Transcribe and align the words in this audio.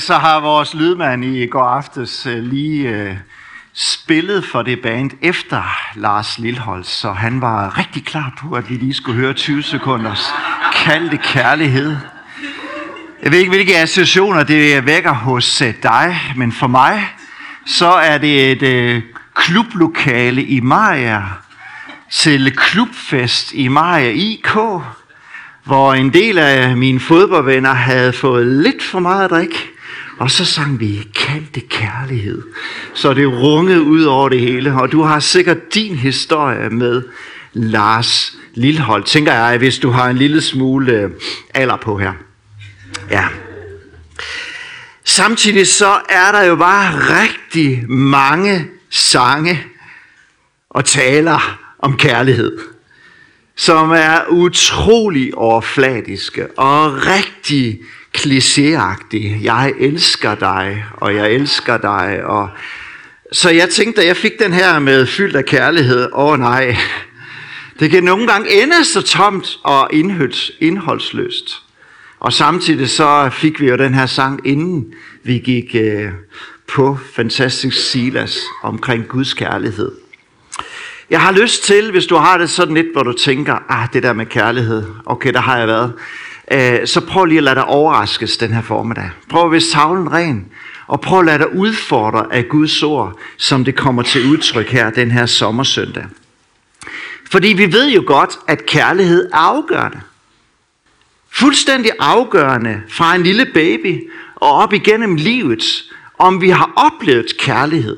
Så 0.00 0.14
har 0.14 0.40
vores 0.40 0.74
lydmand 0.74 1.24
i 1.24 1.46
går 1.46 1.64
aftes 1.64 2.26
øh, 2.26 2.42
lige 2.42 2.88
øh, 2.88 3.16
spillet 3.74 4.44
for 4.44 4.62
det 4.62 4.80
band 4.82 5.10
efter 5.22 5.62
Lars 5.94 6.38
Lilholz, 6.38 6.86
så 6.88 7.12
han 7.12 7.40
var 7.40 7.78
rigtig 7.78 8.04
klar 8.04 8.32
på, 8.40 8.54
at 8.54 8.70
vi 8.70 8.74
lige 8.74 8.94
skulle 8.94 9.20
høre 9.20 9.32
20 9.32 9.62
sekunders 9.62 10.32
kaldte 10.74 11.16
kærlighed. 11.16 11.96
Jeg 13.22 13.32
ved 13.32 13.38
ikke, 13.38 13.50
hvilke 13.50 13.78
associationer 13.78 14.42
det 14.42 14.86
vækker 14.86 15.14
hos 15.14 15.62
øh, 15.62 15.74
dig, 15.82 16.16
men 16.36 16.52
for 16.52 16.66
mig, 16.66 17.08
så 17.66 17.92
er 17.92 18.18
det 18.18 18.52
et 18.52 18.62
øh, 18.62 19.02
klublokale 19.34 20.44
i 20.44 20.60
Maja 20.60 21.22
til 22.10 22.56
klubfest 22.56 23.52
i 23.52 23.68
Maja 23.68 24.10
IK, 24.10 24.56
hvor 25.64 25.94
en 25.94 26.12
del 26.12 26.38
af 26.38 26.76
mine 26.76 27.00
fodboldvenner 27.00 27.72
havde 27.72 28.12
fået 28.12 28.46
lidt 28.46 28.82
for 28.82 29.00
meget 29.00 29.24
at 29.24 29.30
drikke, 29.30 29.70
og 30.20 30.30
så 30.30 30.44
sang 30.44 30.80
vi 30.80 31.08
kaldte 31.14 31.60
kærlighed. 31.60 32.42
Så 32.94 33.14
det 33.14 33.28
rungede 33.28 33.82
ud 33.82 34.02
over 34.02 34.28
det 34.28 34.40
hele, 34.40 34.74
og 34.74 34.92
du 34.92 35.02
har 35.02 35.20
sikkert 35.20 35.74
din 35.74 35.96
historie 35.96 36.70
med 36.70 37.02
Lars 37.52 38.36
Lillehold, 38.54 39.04
tænker 39.04 39.34
jeg, 39.34 39.58
hvis 39.58 39.78
du 39.78 39.90
har 39.90 40.10
en 40.10 40.16
lille 40.16 40.40
smule 40.40 40.92
øh, 40.92 41.10
alder 41.54 41.76
på 41.76 41.98
her. 41.98 42.12
Ja. 43.10 43.28
Samtidig 45.04 45.66
så 45.66 46.00
er 46.08 46.32
der 46.32 46.42
jo 46.42 46.56
bare 46.56 46.92
rigtig 47.22 47.90
mange 47.90 48.66
sange 48.90 49.64
og 50.70 50.84
taler 50.84 51.58
om 51.78 51.96
kærlighed 51.96 52.58
som 53.60 53.90
er 53.90 54.20
utrolig 54.28 55.34
overfladiske 55.34 56.58
og 56.58 56.92
rigtig 57.06 57.80
klichéagtig. 58.18 59.44
Jeg 59.44 59.72
elsker 59.78 60.34
dig, 60.34 60.84
og 60.92 61.14
jeg 61.14 61.32
elsker 61.32 61.76
dig. 61.76 62.20
Og 62.24 62.48
så 63.32 63.50
jeg 63.50 63.70
tænkte, 63.70 64.00
da 64.00 64.06
jeg 64.06 64.16
fik 64.16 64.32
den 64.38 64.52
her 64.52 64.78
med 64.78 65.06
fyldt 65.06 65.36
af 65.36 65.44
kærlighed, 65.44 66.08
åh 66.12 66.24
oh, 66.24 66.38
nej, 66.38 66.76
det 67.80 67.90
kan 67.90 68.04
nogle 68.04 68.26
gange 68.26 68.62
ende 68.62 68.84
så 68.84 69.02
tomt 69.02 69.58
og 69.62 69.88
indholds, 69.92 70.50
indholdsløst. 70.60 71.62
Og 72.20 72.32
samtidig 72.32 72.90
så 72.90 73.30
fik 73.32 73.60
vi 73.60 73.68
jo 73.68 73.76
den 73.76 73.94
her 73.94 74.06
sang, 74.06 74.46
inden 74.46 74.94
vi 75.22 75.38
gik 75.38 75.74
øh, 75.74 76.10
på 76.68 76.98
Fantastisk 77.14 77.90
Silas 77.90 78.40
omkring 78.62 79.08
Guds 79.08 79.34
kærlighed. 79.34 79.92
Jeg 81.10 81.20
har 81.20 81.32
lyst 81.32 81.64
til, 81.64 81.90
hvis 81.90 82.06
du 82.06 82.16
har 82.16 82.38
det 82.38 82.50
sådan 82.50 82.74
lidt, 82.74 82.86
hvor 82.92 83.02
du 83.02 83.12
tænker, 83.12 83.58
ah, 83.68 83.88
det 83.92 84.02
der 84.02 84.12
med 84.12 84.26
kærlighed, 84.26 84.84
okay, 85.06 85.32
der 85.32 85.40
har 85.40 85.58
jeg 85.58 85.68
været. 85.68 85.92
Øh, 86.52 86.86
så 86.86 87.00
prøv 87.00 87.24
lige 87.24 87.38
at 87.38 87.44
lade 87.44 87.54
dig 87.54 87.64
overraskes 87.64 88.36
den 88.36 88.52
her 88.52 88.62
formiddag. 88.62 89.10
Prøv 89.28 89.44
at 89.44 89.52
være 89.52 89.60
savlen 89.60 90.12
ren, 90.12 90.46
og 90.86 91.00
prøv 91.00 91.18
at 91.18 91.26
lade 91.26 91.38
dig 91.38 91.54
udfordre 91.54 92.26
af 92.30 92.48
Guds 92.48 92.82
ord, 92.82 93.18
som 93.36 93.64
det 93.64 93.76
kommer 93.76 94.02
til 94.02 94.30
udtryk 94.30 94.68
her 94.68 94.90
den 94.90 95.10
her 95.10 95.26
sommersøndag. 95.26 96.04
Fordi 97.30 97.48
vi 97.48 97.72
ved 97.72 97.90
jo 97.90 98.02
godt, 98.06 98.38
at 98.48 98.66
kærlighed 98.66 99.30
er 99.32 99.36
afgørende. 99.36 100.00
Fuldstændig 101.32 101.90
afgørende 101.98 102.82
fra 102.88 103.14
en 103.14 103.22
lille 103.22 103.46
baby 103.54 104.10
og 104.34 104.52
op 104.52 104.72
igennem 104.72 105.14
livet, 105.14 105.62
om 106.18 106.40
vi 106.40 106.50
har 106.50 106.72
oplevet 106.76 107.26
kærlighed 107.38 107.96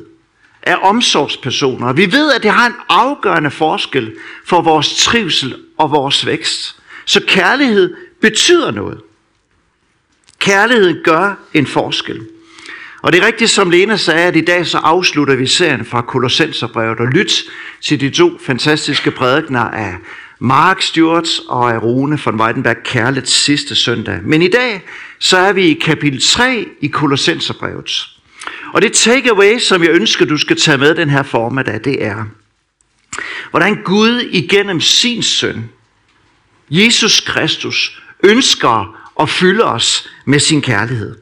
af 0.63 0.77
omsorgspersoner. 0.83 1.93
Vi 1.93 2.13
ved, 2.13 2.33
at 2.33 2.43
det 2.43 2.51
har 2.51 2.67
en 2.67 2.75
afgørende 2.89 3.51
forskel 3.51 4.13
for 4.47 4.61
vores 4.61 5.05
trivsel 5.05 5.57
og 5.79 5.91
vores 5.91 6.27
vækst. 6.27 6.77
Så 7.05 7.21
kærlighed 7.27 7.95
betyder 8.23 8.71
noget. 8.71 9.01
Kærlighed 10.39 11.05
gør 11.05 11.35
en 11.55 11.67
forskel. 11.67 12.27
Og 13.03 13.13
det 13.13 13.23
er 13.23 13.27
rigtigt, 13.27 13.51
som 13.51 13.71
Lena 13.71 13.97
sagde, 13.97 14.27
at 14.27 14.37
i 14.37 14.41
dag 14.41 14.67
så 14.67 14.79
afslutter 14.79 15.35
vi 15.35 15.47
serien 15.47 15.85
fra 15.85 16.03
Kolossenserbrevet 16.03 17.01
og 17.01 17.07
lyt 17.07 17.33
til 17.81 18.01
de 18.01 18.11
to 18.11 18.39
fantastiske 18.47 19.11
prædikner 19.11 19.61
af 19.61 19.97
Mark 20.39 20.83
Stewart 20.83 21.29
og 21.49 21.73
af 21.75 21.83
Rune 21.83 22.19
von 22.25 22.41
Weidenberg 22.41 22.77
Kærlets 22.85 23.33
sidste 23.33 23.75
søndag. 23.75 24.21
Men 24.23 24.43
i 24.43 24.49
dag 24.49 24.83
så 25.19 25.37
er 25.37 25.53
vi 25.53 25.65
i 25.65 25.75
kapitel 25.75 26.23
3 26.23 26.67
i 26.81 26.87
Kolossenserbrevet. 26.87 28.09
Og 28.73 28.83
det 28.83 28.93
takeaway, 28.93 29.59
som 29.59 29.83
jeg 29.83 29.91
ønsker, 29.91 30.25
du 30.25 30.37
skal 30.37 30.57
tage 30.57 30.79
med 30.79 30.95
den 30.95 31.11
her 31.11 31.23
formiddag, 31.23 31.81
det 31.85 32.05
er, 32.05 32.25
hvordan 33.51 33.83
Gud 33.85 34.21
igennem 34.31 34.81
sin 34.81 35.23
søn, 35.23 35.71
Jesus 36.71 37.21
Kristus, 37.21 38.02
ønsker 38.23 38.99
at 39.21 39.29
fylde 39.29 39.65
os 39.65 40.09
med 40.25 40.39
sin 40.39 40.63
kærlighed. 40.63 41.17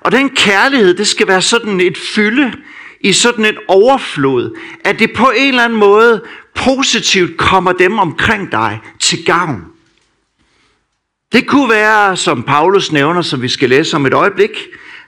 Og 0.00 0.12
den 0.12 0.30
kærlighed, 0.30 0.94
det 0.94 1.06
skal 1.06 1.28
være 1.28 1.42
sådan 1.42 1.80
et 1.80 1.98
fylde 1.98 2.52
i 3.00 3.12
sådan 3.12 3.44
et 3.44 3.58
overflod, 3.68 4.56
at 4.84 4.98
det 4.98 5.12
på 5.12 5.32
en 5.36 5.48
eller 5.48 5.64
anden 5.64 5.78
måde 5.78 6.22
positivt 6.54 7.38
kommer 7.38 7.72
dem 7.72 7.98
omkring 7.98 8.52
dig 8.52 8.80
til 8.98 9.24
gavn. 9.24 9.64
Det 11.32 11.46
kunne 11.46 11.70
være, 11.70 12.16
som 12.16 12.42
Paulus 12.42 12.92
nævner, 12.92 13.22
som 13.22 13.42
vi 13.42 13.48
skal 13.48 13.68
læse 13.68 13.96
om 13.96 14.06
et 14.06 14.14
øjeblik, 14.14 14.50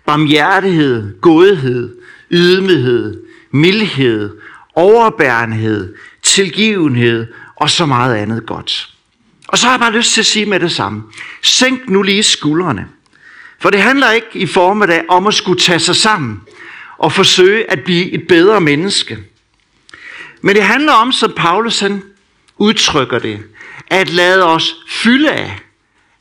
barmhjertighed, 0.06 1.21
godhed, 1.21 1.97
ydmyghed, 2.31 3.23
mildhed, 3.50 4.37
overbærenhed, 4.75 5.94
tilgivenhed 6.23 7.27
og 7.56 7.71
så 7.71 7.87
meget 7.87 8.15
andet 8.15 8.47
godt. 8.47 8.91
Og 9.52 9.58
så 9.58 9.66
har 9.66 9.72
jeg 9.72 9.80
bare 9.80 9.92
lyst 9.92 10.12
til 10.12 10.20
at 10.20 10.26
sige 10.26 10.46
med 10.46 10.60
det 10.60 10.72
samme. 10.72 11.02
Sænk 11.42 11.88
nu 11.88 12.02
lige 12.02 12.22
skuldrene. 12.22 12.86
For 13.60 13.70
det 13.70 13.82
handler 13.82 14.10
ikke 14.10 14.28
i 14.34 14.46
formiddag 14.46 15.02
om 15.08 15.26
at 15.26 15.34
skulle 15.34 15.60
tage 15.60 15.78
sig 15.78 15.96
sammen 15.96 16.40
og 16.98 17.12
forsøge 17.12 17.70
at 17.70 17.84
blive 17.84 18.10
et 18.10 18.28
bedre 18.28 18.60
menneske. 18.60 19.18
Men 20.40 20.56
det 20.56 20.64
handler 20.64 20.92
om, 20.92 21.12
som 21.12 21.32
Paulus 21.36 21.80
han 21.80 22.02
udtrykker 22.58 23.18
det, 23.18 23.40
at 23.86 24.10
lade 24.10 24.44
os 24.44 24.76
fylde 24.88 25.30
af, 25.30 25.58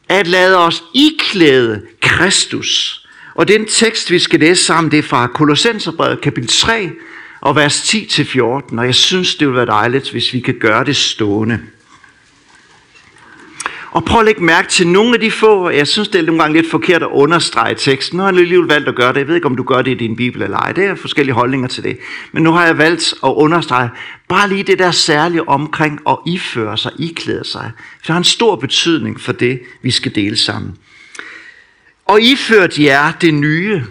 at 0.10 0.28
lade 0.28 0.58
os 0.58 0.84
iklæde 0.94 1.82
Kristus. 2.02 3.02
Og 3.36 3.48
den 3.48 3.66
tekst, 3.66 4.12
vi 4.12 4.20
skal 4.20 4.40
læse 4.40 4.64
sammen, 4.64 4.92
det 4.92 5.00
er 5.00 5.04
fra 5.04 5.28
Kolossenserbrevet 5.28 6.22
kapitel 6.22 6.50
3 6.50 6.92
og 7.42 7.56
vers 7.56 7.94
10-14. 7.96 8.42
Og 8.78 8.86
jeg 8.86 8.96
synes, 8.96 9.36
det 9.36 9.48
vil 9.48 9.56
være 9.56 9.66
dejligt, 9.66 10.12
hvis 10.12 10.34
vi 10.34 10.40
kan 10.40 10.60
gøre 10.60 10.84
det 10.84 10.96
stående. 10.96 11.60
Og 13.92 14.06
prøv 14.06 14.20
at 14.20 14.26
lægge 14.26 14.44
mærke 14.44 14.68
til 14.68 14.88
nogle 14.88 15.14
af 15.14 15.20
de 15.20 15.32
få, 15.32 15.70
jeg 15.70 15.88
synes 15.88 16.08
det 16.08 16.20
er 16.20 16.26
nogle 16.26 16.42
gange 16.42 16.62
lidt 16.62 16.72
forkert 16.72 17.04
at 17.04 17.10
understrege 17.12 17.76
teksten. 17.76 18.18
Nu 18.18 18.24
har 18.24 18.32
jeg 18.32 18.40
alligevel 18.40 18.68
valgt 18.68 18.90
at 18.90 18.96
gøre 18.96 19.14
det. 19.14 19.20
Jeg 19.20 19.28
ved 19.28 19.36
ikke, 19.36 19.48
om 19.48 19.56
du 19.56 19.64
gør 19.64 19.82
det 19.82 19.92
i 19.92 19.94
din 19.94 20.16
bibel 20.16 20.42
eller 20.42 20.58
ej. 20.58 20.72
Det 20.72 20.86
er 20.86 20.96
forskellige 20.96 21.34
holdninger 21.36 21.68
til 21.68 21.84
det. 21.84 22.00
Men 22.32 22.44
nu 22.44 22.52
har 22.52 22.66
jeg 22.66 22.78
valgt 22.78 23.14
at 23.24 23.30
understrege 23.30 23.90
bare 24.28 24.50
lige 24.50 24.64
det 24.64 24.80
der 24.80 24.92
særlige 24.92 25.50
omkring 25.50 26.00
at 26.10 26.18
iføre 26.26 26.78
sig, 26.78 26.92
iklæde 27.00 27.46
sig. 27.46 27.72
For 27.78 28.06
det 28.06 28.08
har 28.08 28.18
en 28.18 28.24
stor 28.24 28.56
betydning 28.56 29.22
for 29.22 29.32
det, 29.32 29.62
vi 29.82 29.92
skal 29.92 30.16
dele 30.16 30.38
sammen. 30.38 30.78
Og 32.06 32.22
iført 32.22 32.80
jer 32.80 33.12
det 33.12 33.34
nye, 33.34 33.84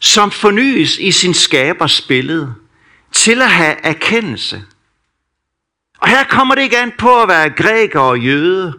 som 0.00 0.30
fornyes 0.30 0.98
i 0.98 1.10
sin 1.10 1.34
skabers 1.34 2.00
billede, 2.00 2.54
til 3.12 3.42
at 3.42 3.50
have 3.50 3.76
erkendelse. 3.82 4.62
Og 5.98 6.08
her 6.08 6.24
kommer 6.24 6.54
det 6.54 6.62
ikke 6.62 6.78
an 6.78 6.92
på 6.98 7.22
at 7.22 7.28
være 7.28 7.50
græker 7.50 8.00
og 8.00 8.20
jøde, 8.20 8.74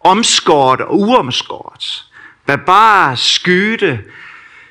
omskåret 0.00 0.80
og 0.80 0.98
uomskåret, 0.98 2.04
barbar, 2.46 3.14
skyde, 3.14 4.02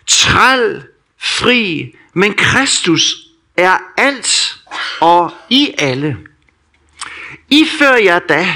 træl, 0.08 0.84
fri, 1.18 1.96
men 2.14 2.34
Kristus 2.34 3.16
er 3.58 3.78
alt 3.98 4.60
og 5.02 5.32
i 5.50 5.74
alle. 5.78 6.18
Ifør 7.50 7.96
jer 7.96 8.20
da, 8.20 8.56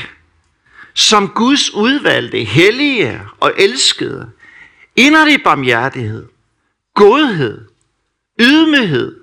som 0.93 1.27
Guds 1.27 1.73
udvalgte, 1.73 2.43
hellige 2.43 3.21
og 3.39 3.53
elskede, 3.57 4.31
inderlig 4.95 5.43
barmhjertighed, 5.43 6.27
godhed, 6.95 7.67
ydmyghed, 8.39 9.15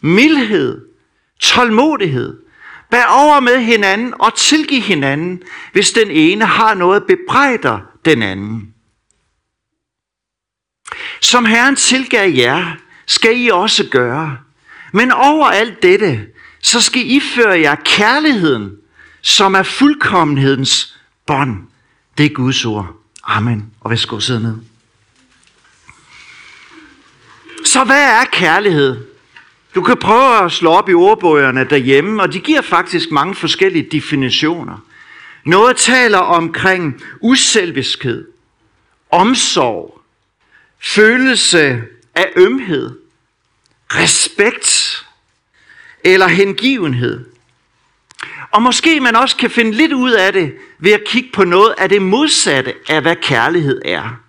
mildhed, 0.00 0.86
tålmodighed, 1.40 2.38
Bær 2.90 3.04
over 3.04 3.40
med 3.40 3.58
hinanden 3.60 4.14
og 4.18 4.34
tilgiv 4.34 4.82
hinanden, 4.82 5.42
hvis 5.72 5.90
den 5.90 6.10
ene 6.10 6.44
har 6.44 6.74
noget 6.74 7.04
bebrejder 7.06 7.78
den 8.04 8.22
anden. 8.22 8.74
Som 11.20 11.44
Herren 11.44 11.76
tilgav 11.76 12.30
jer, 12.30 12.76
skal 13.06 13.40
I 13.40 13.48
også 13.48 13.88
gøre. 13.90 14.38
Men 14.92 15.12
over 15.12 15.46
alt 15.46 15.82
dette, 15.82 16.26
så 16.62 16.80
skal 16.80 17.10
I 17.10 17.20
føre 17.20 17.60
jer 17.60 17.74
kærligheden, 17.74 18.76
som 19.20 19.54
er 19.54 19.62
fuldkommenhedens 19.62 20.98
bånd. 21.26 21.66
Det 22.18 22.26
er 22.26 22.34
Guds 22.34 22.64
ord. 22.64 22.96
Amen. 23.24 23.72
Og 23.80 23.90
værsgo 23.90 24.20
sidde 24.20 24.42
ned. 24.42 24.56
Så 27.64 27.84
hvad 27.84 28.02
er 28.02 28.24
kærlighed? 28.24 29.09
Du 29.74 29.82
kan 29.82 29.96
prøve 29.96 30.44
at 30.44 30.52
slå 30.52 30.70
op 30.70 30.88
i 30.88 30.94
ordbøgerne 30.94 31.64
derhjemme, 31.64 32.22
og 32.22 32.32
de 32.32 32.40
giver 32.40 32.60
faktisk 32.60 33.10
mange 33.10 33.34
forskellige 33.34 33.88
definitioner. 33.92 34.78
Noget 35.44 35.76
taler 35.76 36.18
omkring 36.18 37.02
uselviskhed, 37.20 38.28
omsorg, 39.10 40.00
følelse 40.80 41.82
af 42.14 42.32
ømhed, 42.36 42.98
respekt 43.90 45.06
eller 46.04 46.26
hengivenhed. 46.26 47.24
Og 48.50 48.62
måske 48.62 49.00
man 49.00 49.16
også 49.16 49.36
kan 49.36 49.50
finde 49.50 49.72
lidt 49.72 49.92
ud 49.92 50.10
af 50.10 50.32
det 50.32 50.54
ved 50.78 50.92
at 50.92 51.04
kigge 51.06 51.28
på 51.32 51.44
noget 51.44 51.74
af 51.78 51.88
det 51.88 52.02
modsatte 52.02 52.74
af, 52.88 53.02
hvad 53.02 53.16
kærlighed 53.16 53.82
er. 53.84 54.20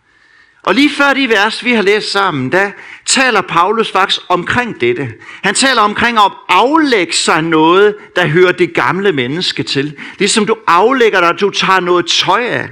Og 0.64 0.76
lige 0.76 0.90
før 0.90 1.14
de 1.14 1.30
vers, 1.30 1.66
vi 1.66 1.74
har 1.74 1.82
læst 1.82 2.12
sammen, 2.12 2.52
der 2.52 2.72
taler 3.12 3.42
Paulus 3.42 3.92
faktisk 3.92 4.22
omkring 4.30 4.81
dette. 4.81 5.13
Han 5.44 5.56
taler 5.56 5.81
omkring 5.81 6.18
at 6.18 6.31
aflægge 6.50 7.13
sig 7.13 7.42
noget, 7.42 7.96
der 8.16 8.28
hører 8.28 8.52
det 8.52 8.74
gamle 8.74 9.12
menneske 9.12 9.63
til. 9.63 9.98
Det 10.19 10.31
som 10.31 10.46
du 10.46 10.56
aflægger 10.68 11.22
dig, 11.22 11.40
du 11.40 11.50
tager 11.50 11.80
noget 11.80 12.06
tøj 12.06 12.44
af. 12.44 12.69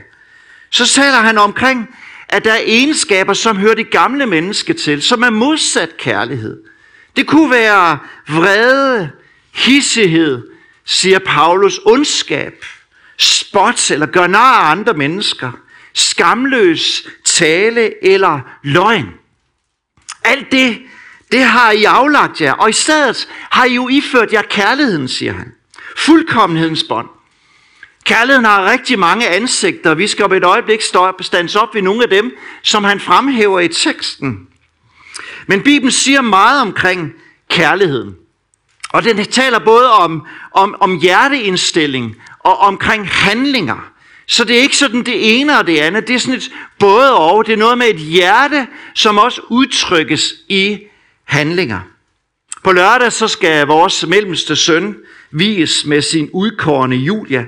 Så 0.69 0.87
taler 0.87 1.17
han 1.17 1.37
omkring, 1.37 1.95
at 2.29 2.45
der 2.45 2.51
er 2.51 2.61
egenskaber, 2.65 3.33
som 3.33 3.57
hører 3.57 3.75
det 3.75 3.91
gamle 3.91 4.25
menneske 4.25 4.73
til, 4.73 5.01
som 5.01 5.21
er 5.21 5.29
modsat 5.29 5.97
kærlighed. 5.97 6.63
Det 7.15 7.27
kunne 7.27 7.51
være 7.51 7.97
vrede, 8.27 9.11
hissighed, 9.53 10.47
siger 10.85 11.19
Paulus, 11.19 11.79
ondskab, 11.85 12.65
spot 13.17 13.91
eller 13.91 14.05
gør 14.05 14.27
nar 14.27 14.61
af 14.61 14.71
andre 14.71 14.93
mennesker, 14.93 15.51
skamløs 15.93 17.07
tale 17.25 18.05
eller 18.05 18.39
løgn. 18.63 19.19
Alt 20.29 20.51
det, 20.51 20.81
det 21.31 21.43
har 21.43 21.71
I 21.71 21.83
aflagt 21.83 22.41
jer, 22.41 22.53
og 22.53 22.69
i 22.69 22.73
stedet 22.73 23.27
har 23.49 23.65
I 23.65 23.73
jo 23.73 23.87
iført 23.87 24.33
jer 24.33 24.41
kærligheden, 24.41 25.07
siger 25.07 25.33
han. 25.33 25.51
Fuldkommenhedens 25.97 26.83
bånd. 26.83 27.07
Kærligheden 28.03 28.45
har 28.45 28.71
rigtig 28.71 28.99
mange 28.99 29.27
ansigter. 29.27 29.93
Vi 29.93 30.07
skal 30.07 30.25
op 30.25 30.31
et 30.31 30.43
øjeblik 30.43 30.81
stands 31.21 31.55
op 31.55 31.75
ved 31.75 31.81
nogle 31.81 32.03
af 32.03 32.09
dem, 32.09 32.31
som 32.63 32.83
han 32.83 32.99
fremhæver 32.99 33.59
i 33.59 33.67
teksten. 33.67 34.47
Men 35.47 35.63
Bibelen 35.63 35.91
siger 35.91 36.21
meget 36.21 36.61
omkring 36.61 37.13
kærligheden. 37.49 38.15
Og 38.89 39.03
den 39.03 39.25
taler 39.25 39.59
både 39.59 39.91
om, 39.91 40.27
om, 40.51 40.75
om 40.79 40.99
hjerteindstilling 40.99 42.15
og 42.39 42.57
omkring 42.57 43.09
handlinger. 43.09 43.91
Så 44.29 44.43
det 44.43 44.57
er 44.57 44.61
ikke 44.61 44.77
sådan 44.77 45.03
det 45.03 45.39
ene 45.39 45.59
og 45.59 45.67
det 45.67 45.77
andet. 45.77 46.07
Det 46.07 46.15
er 46.15 46.19
sådan 46.19 46.35
et 46.35 46.51
både 46.79 47.17
og. 47.17 47.45
Det 47.45 47.53
er 47.53 47.57
noget 47.57 47.77
med 47.77 47.87
et 47.87 47.99
hjerte, 47.99 48.67
som 48.95 49.17
også 49.17 49.41
udtrykkes 49.49 50.33
i 50.49 50.79
handlinger. 51.23 51.79
På 52.63 52.71
lørdag 52.71 53.11
så 53.11 53.27
skal 53.27 53.67
vores 53.67 54.07
mellemste 54.07 54.55
søn 54.55 54.95
vies 55.31 55.85
med 55.85 56.01
sin 56.01 56.29
udkårende 56.33 56.95
Julia. 56.95 57.45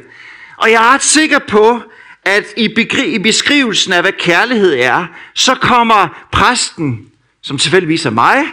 Og 0.57 0.71
jeg 0.71 0.83
er 0.83 0.93
ret 0.93 1.03
sikker 1.03 1.39
på, 1.39 1.81
at 2.25 2.45
i 2.57 3.19
beskrivelsen 3.23 3.93
af, 3.93 4.01
hvad 4.01 4.11
kærlighed 4.11 4.73
er, 4.79 5.05
så 5.33 5.55
kommer 5.55 6.27
præsten, 6.31 7.07
som 7.41 7.57
tilfældigvis 7.57 8.05
er 8.05 8.09
mig, 8.09 8.43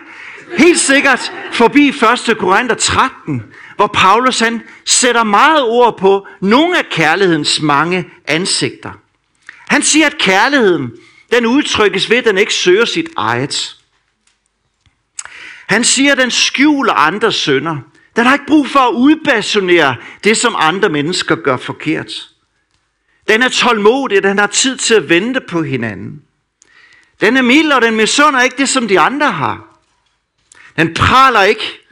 helt 0.58 0.80
sikkert 0.80 1.32
forbi 1.52 1.88
1. 1.88 2.38
Korinther 2.38 2.76
13, 2.76 3.42
hvor 3.78 3.86
Paulus 3.86 4.38
han 4.38 4.62
sætter 4.84 5.24
meget 5.24 5.62
ord 5.62 5.98
på 5.98 6.26
nogle 6.40 6.78
af 6.78 6.84
kærlighedens 6.90 7.60
mange 7.60 8.10
ansigter. 8.26 8.92
Han 9.68 9.82
siger, 9.82 10.06
at 10.06 10.18
kærligheden, 10.18 10.92
den 11.32 11.46
udtrykkes 11.46 12.10
ved, 12.10 12.16
at 12.16 12.24
den 12.24 12.38
ikke 12.38 12.54
søger 12.54 12.84
sit 12.84 13.08
eget. 13.16 13.76
Han 15.66 15.84
siger, 15.84 16.12
at 16.12 16.18
den 16.18 16.30
skjuler 16.30 16.92
andres 16.92 17.34
sønder. 17.34 17.76
Den 18.16 18.26
har 18.26 18.32
ikke 18.32 18.46
brug 18.46 18.68
for 18.68 18.80
at 18.80 18.92
udbasonere 18.92 19.96
det, 20.24 20.36
som 20.36 20.54
andre 20.58 20.88
mennesker 20.88 21.34
gør 21.34 21.56
forkert. 21.56 22.28
Den 23.28 23.42
er 23.42 23.48
tålmodig, 23.48 24.22
den 24.22 24.38
har 24.38 24.46
tid 24.46 24.76
til 24.76 24.94
at 24.94 25.08
vente 25.08 25.40
på 25.40 25.62
hinanden. 25.62 26.22
Den 27.20 27.36
er 27.36 27.42
mild, 27.42 27.72
og 27.72 27.82
den 27.82 27.96
misunder 27.96 28.40
ikke 28.40 28.56
det, 28.56 28.68
som 28.68 28.88
de 28.88 29.00
andre 29.00 29.32
har. 29.32 29.78
Den 30.76 30.94
praler 30.94 31.42
ikke. 31.42 31.87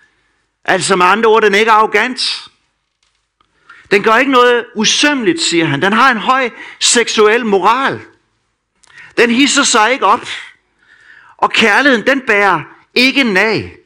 Altså 0.68 0.96
med 0.96 1.06
andre 1.06 1.28
ord, 1.28 1.42
den 1.42 1.54
er 1.54 1.58
ikke 1.58 1.70
arrogant. 1.70 2.48
Den 3.90 4.02
gør 4.02 4.16
ikke 4.16 4.32
noget 4.32 4.66
usømmeligt, 4.74 5.40
siger 5.40 5.64
han. 5.64 5.82
Den 5.82 5.92
har 5.92 6.10
en 6.10 6.16
høj 6.16 6.50
seksuel 6.80 7.46
moral. 7.46 8.00
Den 9.16 9.30
hisser 9.30 9.62
sig 9.62 9.92
ikke 9.92 10.06
op. 10.06 10.28
Og 11.36 11.50
kærligheden, 11.52 12.06
den 12.06 12.20
bærer 12.20 12.62
ikke 12.94 13.24
nag. 13.24 13.76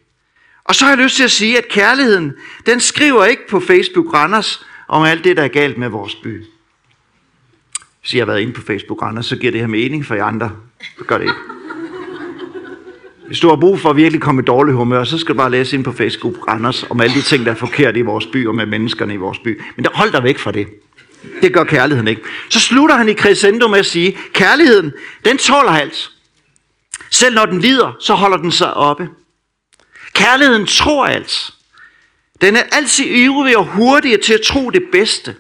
Og 0.65 0.75
så 0.75 0.85
har 0.85 0.93
jeg 0.93 0.99
lyst 0.99 1.17
til 1.17 1.25
at 1.25 1.31
sige, 1.31 1.59
at 1.59 1.69
kærligheden, 1.69 2.32
den 2.67 2.81
skriver 2.81 3.25
ikke 3.25 3.49
på 3.49 3.61
Facebook 3.61 4.15
Randers 4.15 4.67
om 4.88 5.03
alt 5.03 5.25
det, 5.25 5.37
der 5.37 5.43
er 5.43 5.49
galt 5.49 5.79
med 5.79 5.88
vores 5.88 6.15
by. 6.15 6.44
Hvis 8.00 8.15
jeg 8.15 8.21
har 8.21 8.27
været 8.27 8.41
inde 8.41 8.53
på 8.53 8.62
Facebook 8.62 9.03
Randers, 9.03 9.27
så 9.27 9.37
giver 9.37 9.53
det 9.53 9.61
her 9.61 9.69
mening 9.69 10.06
for 10.06 10.15
jer 10.15 10.25
andre. 10.25 10.50
Det 10.99 11.06
gør 11.06 11.19
det 11.19 11.25
ikke. 11.25 11.60
Hvis 13.31 13.41
du 13.41 13.49
har 13.49 13.56
brug 13.56 13.81
for 13.81 13.91
at 13.91 13.97
virkelig 13.97 14.21
komme 14.21 14.43
i 14.43 14.44
dårlig 14.44 14.75
humør, 14.75 15.05
så 15.05 15.19
skal 15.19 15.35
du 15.35 15.38
bare 15.38 15.50
læse 15.50 15.77
ind 15.77 15.85
på 15.85 15.93
Facebook 15.93 16.49
Randers 16.49 16.85
om 16.91 17.00
alle 17.00 17.15
de 17.15 17.23
ting, 17.23 17.47
der 17.47 17.50
er 17.50 17.56
forkert 17.56 17.97
i 17.97 18.00
vores 18.00 18.27
by 18.27 18.47
og 18.47 18.55
med 18.55 18.67
menneskerne 18.67 19.15
i 19.15 19.17
vores 19.17 19.38
by. 19.38 19.62
Men 19.77 19.85
der 19.85 19.91
hold 19.94 20.12
dig 20.12 20.23
væk 20.23 20.38
fra 20.38 20.53
det. 20.53 20.69
Det 21.43 21.53
gør 21.53 21.65
kærligheden 21.65 22.09
ikke. 22.09 22.23
Så 22.49 22.61
slutter 22.61 22.97
han 22.97 23.09
i 23.09 23.15
crescendo 23.15 23.69
med 23.69 23.79
at 23.79 23.87
sige, 23.87 24.19
kærligheden, 24.32 24.93
den 25.25 25.38
tåler 25.38 25.71
alt. 25.71 26.11
Selv 27.11 27.35
når 27.35 27.47
den 27.47 27.61
lider, 27.61 27.97
så 28.00 28.15
holder 28.15 28.37
den 28.37 28.53
sig 28.53 28.75
oppe. 28.75 29.09
Kærligheden 30.12 30.67
tror 30.67 31.06
alt. 31.06 31.50
Den 32.41 32.56
er 32.56 32.62
altid 32.73 33.05
ivrig 33.05 33.56
og 33.56 33.67
hurtig 33.67 34.21
til 34.21 34.32
at 34.32 34.41
tro 34.41 34.71
det 34.71 34.82
bedste. 34.93 35.37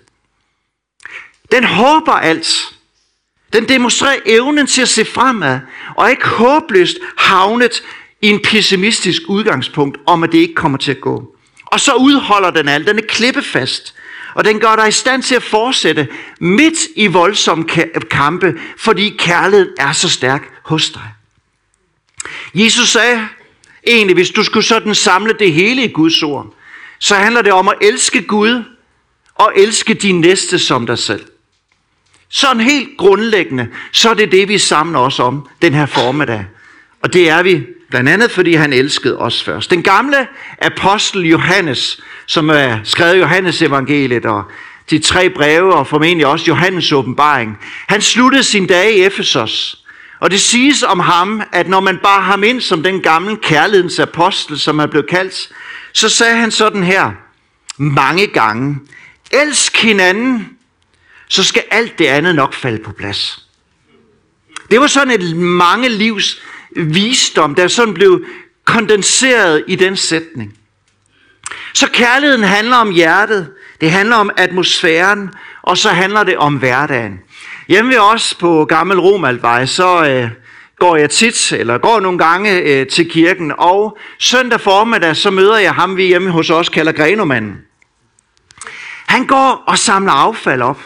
Den 1.52 1.64
håber 1.64 2.12
alt. 2.12 2.74
Den 3.52 3.68
demonstrerer 3.68 4.20
evnen 4.26 4.66
til 4.66 4.82
at 4.82 4.88
se 4.88 5.04
fremad, 5.04 5.60
og 5.96 6.10
ikke 6.10 6.26
håbløst 6.26 6.98
havnet 7.16 7.82
i 8.22 8.28
en 8.28 8.40
pessimistisk 8.44 9.22
udgangspunkt 9.28 9.98
om, 10.06 10.22
at 10.22 10.32
det 10.32 10.38
ikke 10.38 10.54
kommer 10.54 10.78
til 10.78 10.90
at 10.90 11.00
gå. 11.00 11.34
Og 11.66 11.80
så 11.80 11.94
udholder 11.94 12.50
den 12.50 12.68
alt. 12.68 12.86
Den 12.86 12.98
er 12.98 13.02
klippefast. 13.02 13.94
Og 14.34 14.44
den 14.44 14.60
gør 14.60 14.76
dig 14.76 14.88
i 14.88 14.92
stand 14.92 15.22
til 15.22 15.34
at 15.34 15.42
fortsætte 15.42 16.08
midt 16.40 16.78
i 16.96 17.06
voldsomme 17.06 17.64
kampe, 18.10 18.60
fordi 18.76 19.08
kærligheden 19.18 19.74
er 19.78 19.92
så 19.92 20.08
stærk 20.08 20.42
hos 20.62 20.90
dig. 20.90 21.12
Jesus 22.54 22.88
sagde 22.88 23.28
egentlig, 23.86 24.14
hvis 24.14 24.30
du 24.30 24.44
skulle 24.44 24.66
sådan 24.66 24.94
samle 24.94 25.34
det 25.38 25.52
hele 25.52 25.84
i 25.84 25.92
Guds 25.92 26.22
ord, 26.22 26.54
så 26.98 27.14
handler 27.14 27.42
det 27.42 27.52
om 27.52 27.68
at 27.68 27.74
elske 27.80 28.22
Gud 28.22 28.64
og 29.34 29.52
elske 29.56 29.94
din 29.94 30.20
næste 30.20 30.58
som 30.58 30.86
dig 30.86 30.98
selv. 30.98 31.24
Sådan 32.30 32.62
helt 32.62 32.88
grundlæggende, 32.98 33.68
så 33.92 34.10
er 34.10 34.14
det 34.14 34.32
det, 34.32 34.48
vi 34.48 34.58
samler 34.58 34.98
os 34.98 35.18
om 35.20 35.48
den 35.62 35.74
her 35.74 35.86
formiddag. 35.86 36.44
Og 37.02 37.12
det 37.12 37.28
er 37.28 37.42
vi 37.42 37.66
blandt 37.90 38.08
andet, 38.08 38.30
fordi 38.30 38.54
han 38.54 38.72
elskede 38.72 39.18
os 39.18 39.42
først. 39.42 39.70
Den 39.70 39.82
gamle 39.82 40.26
apostel 40.62 41.22
Johannes, 41.22 42.00
som 42.26 42.50
er 42.50 42.78
skrevet 42.84 43.20
Johannes 43.20 43.62
evangeliet 43.62 44.26
og 44.26 44.44
de 44.90 44.98
tre 44.98 45.30
breve 45.30 45.74
og 45.74 45.86
formentlig 45.86 46.26
også 46.26 46.44
Johannes 46.48 46.92
åbenbaring, 46.92 47.58
han 47.88 48.00
sluttede 48.00 48.42
sin 48.42 48.66
dag 48.66 48.96
i 48.96 49.02
Efesos. 49.02 49.84
Og 50.20 50.30
det 50.30 50.40
siges 50.40 50.82
om 50.82 51.00
ham, 51.00 51.42
at 51.52 51.68
når 51.68 51.80
man 51.80 51.98
bar 52.02 52.20
ham 52.20 52.44
ind 52.44 52.60
som 52.60 52.82
den 52.82 53.00
gamle 53.00 53.36
kærlighedens 53.36 53.98
apostel, 53.98 54.58
som 54.58 54.78
han 54.78 54.88
blev 54.88 55.06
kaldt, 55.06 55.48
så 55.92 56.08
sagde 56.08 56.36
han 56.36 56.50
sådan 56.50 56.82
her 56.82 57.10
mange 57.76 58.26
gange, 58.26 58.78
elsk 59.30 59.82
hinanden, 59.82 60.48
så 61.30 61.44
skal 61.44 61.64
alt 61.70 61.98
det 61.98 62.06
andet 62.06 62.34
nok 62.34 62.54
falde 62.54 62.78
på 62.78 62.92
plads. 62.92 63.46
Det 64.70 64.80
var 64.80 64.86
sådan 64.86 65.20
et 65.20 65.36
mange 65.36 65.88
livs 65.88 66.42
visdom, 66.76 67.54
der 67.54 67.68
sådan 67.68 67.94
blev 67.94 68.24
kondenseret 68.64 69.64
i 69.66 69.76
den 69.76 69.96
sætning. 69.96 70.54
Så 71.74 71.90
kærligheden 71.92 72.44
handler 72.44 72.76
om 72.76 72.90
hjertet, 72.90 73.52
det 73.80 73.90
handler 73.90 74.16
om 74.16 74.30
atmosfæren, 74.36 75.30
og 75.62 75.78
så 75.78 75.88
handler 75.88 76.22
det 76.22 76.36
om 76.36 76.56
hverdagen. 76.56 77.20
Hjemme 77.68 77.90
ved 77.90 77.98
os 77.98 78.34
på 78.34 78.64
Gammel 78.64 79.00
Romalvej, 79.00 79.66
så 79.66 80.06
øh, 80.06 80.30
går 80.78 80.96
jeg 80.96 81.10
tit, 81.10 81.52
eller 81.52 81.78
går 81.78 82.00
nogle 82.00 82.18
gange 82.18 82.60
øh, 82.60 82.86
til 82.86 83.10
kirken, 83.10 83.52
og 83.58 83.98
søndag 84.18 84.60
formiddag, 84.60 85.16
så 85.16 85.30
møder 85.30 85.58
jeg 85.58 85.74
ham, 85.74 85.96
vi 85.96 86.06
hjemme 86.06 86.30
hos 86.30 86.50
os 86.50 86.68
kalder 86.68 86.92
Grenomanden. 86.92 87.56
Han 89.06 89.26
går 89.26 89.64
og 89.66 89.78
samler 89.78 90.12
affald 90.12 90.62
op. 90.62 90.80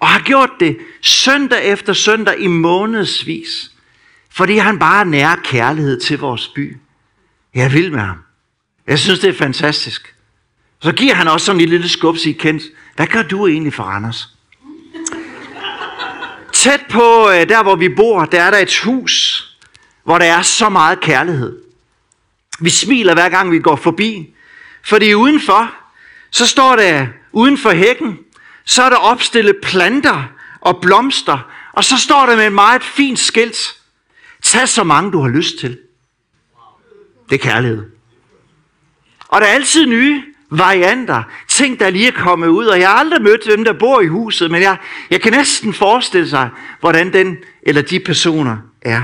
Og 0.00 0.08
har 0.08 0.20
gjort 0.20 0.50
det 0.60 0.78
søndag 1.02 1.64
efter 1.64 1.92
søndag 1.92 2.38
i 2.38 2.46
månedsvis. 2.46 3.70
Fordi 4.30 4.56
han 4.56 4.78
bare 4.78 5.04
nærer 5.04 5.36
kærlighed 5.36 6.00
til 6.00 6.18
vores 6.18 6.48
by. 6.48 6.76
Jeg 7.54 7.72
vil 7.72 7.92
med 7.92 8.00
ham. 8.00 8.18
Jeg 8.86 8.98
synes, 8.98 9.18
det 9.18 9.28
er 9.28 9.38
fantastisk. 9.38 10.14
Så 10.80 10.92
giver 10.92 11.14
han 11.14 11.28
også 11.28 11.46
sådan 11.46 11.60
en 11.60 11.68
lille 11.68 11.88
skub 11.88 12.16
sig 12.16 12.38
kendt. 12.38 12.62
Hvad 12.96 13.06
gør 13.06 13.22
du 13.22 13.46
egentlig 13.46 13.74
for 13.74 13.82
Anders? 13.82 14.28
Tæt 16.52 16.80
på 16.90 17.30
øh, 17.30 17.48
der, 17.48 17.62
hvor 17.62 17.76
vi 17.76 17.88
bor, 17.88 18.24
der 18.24 18.42
er 18.42 18.50
der 18.50 18.58
et 18.58 18.80
hus, 18.84 19.42
hvor 20.04 20.18
der 20.18 20.24
er 20.24 20.42
så 20.42 20.68
meget 20.68 21.00
kærlighed. 21.00 21.58
Vi 22.60 22.70
smiler 22.70 23.14
hver 23.14 23.28
gang 23.28 23.50
vi 23.50 23.58
går 23.58 23.76
forbi. 23.76 24.34
Fordi 24.84 25.14
udenfor, 25.14 25.74
så 26.30 26.46
står 26.46 26.76
der 26.76 27.06
uden 27.32 27.58
for 27.58 27.70
hækken, 27.70 28.18
så 28.66 28.82
er 28.82 28.88
der 28.88 28.96
opstillet 28.96 29.56
planter 29.62 30.24
og 30.60 30.80
blomster, 30.80 31.50
og 31.72 31.84
så 31.84 31.98
står 31.98 32.26
der 32.26 32.36
med 32.36 32.46
et 32.46 32.52
meget 32.52 32.82
fint 32.82 33.18
skilt. 33.18 33.76
Tag 34.42 34.68
så 34.68 34.84
mange, 34.84 35.12
du 35.12 35.20
har 35.20 35.28
lyst 35.28 35.58
til. 35.58 35.78
Det 37.30 37.34
er 37.34 37.50
kærlighed. 37.50 37.84
Og 39.28 39.40
der 39.40 39.46
er 39.46 39.50
altid 39.50 39.86
nye 39.86 40.22
varianter, 40.50 41.22
ting, 41.48 41.80
der 41.80 41.90
lige 41.90 42.08
er 42.08 42.12
kommet 42.12 42.48
ud, 42.48 42.66
og 42.66 42.80
jeg 42.80 42.88
har 42.88 42.96
aldrig 42.96 43.22
mødt 43.22 43.44
dem, 43.44 43.64
der 43.64 43.72
bor 43.72 44.00
i 44.00 44.06
huset, 44.06 44.50
men 44.50 44.62
jeg, 44.62 44.76
jeg 45.10 45.20
kan 45.20 45.32
næsten 45.32 45.74
forestille 45.74 46.28
sig, 46.28 46.50
hvordan 46.80 47.12
den 47.12 47.36
eller 47.62 47.82
de 47.82 48.00
personer 48.00 48.56
er. 48.82 49.02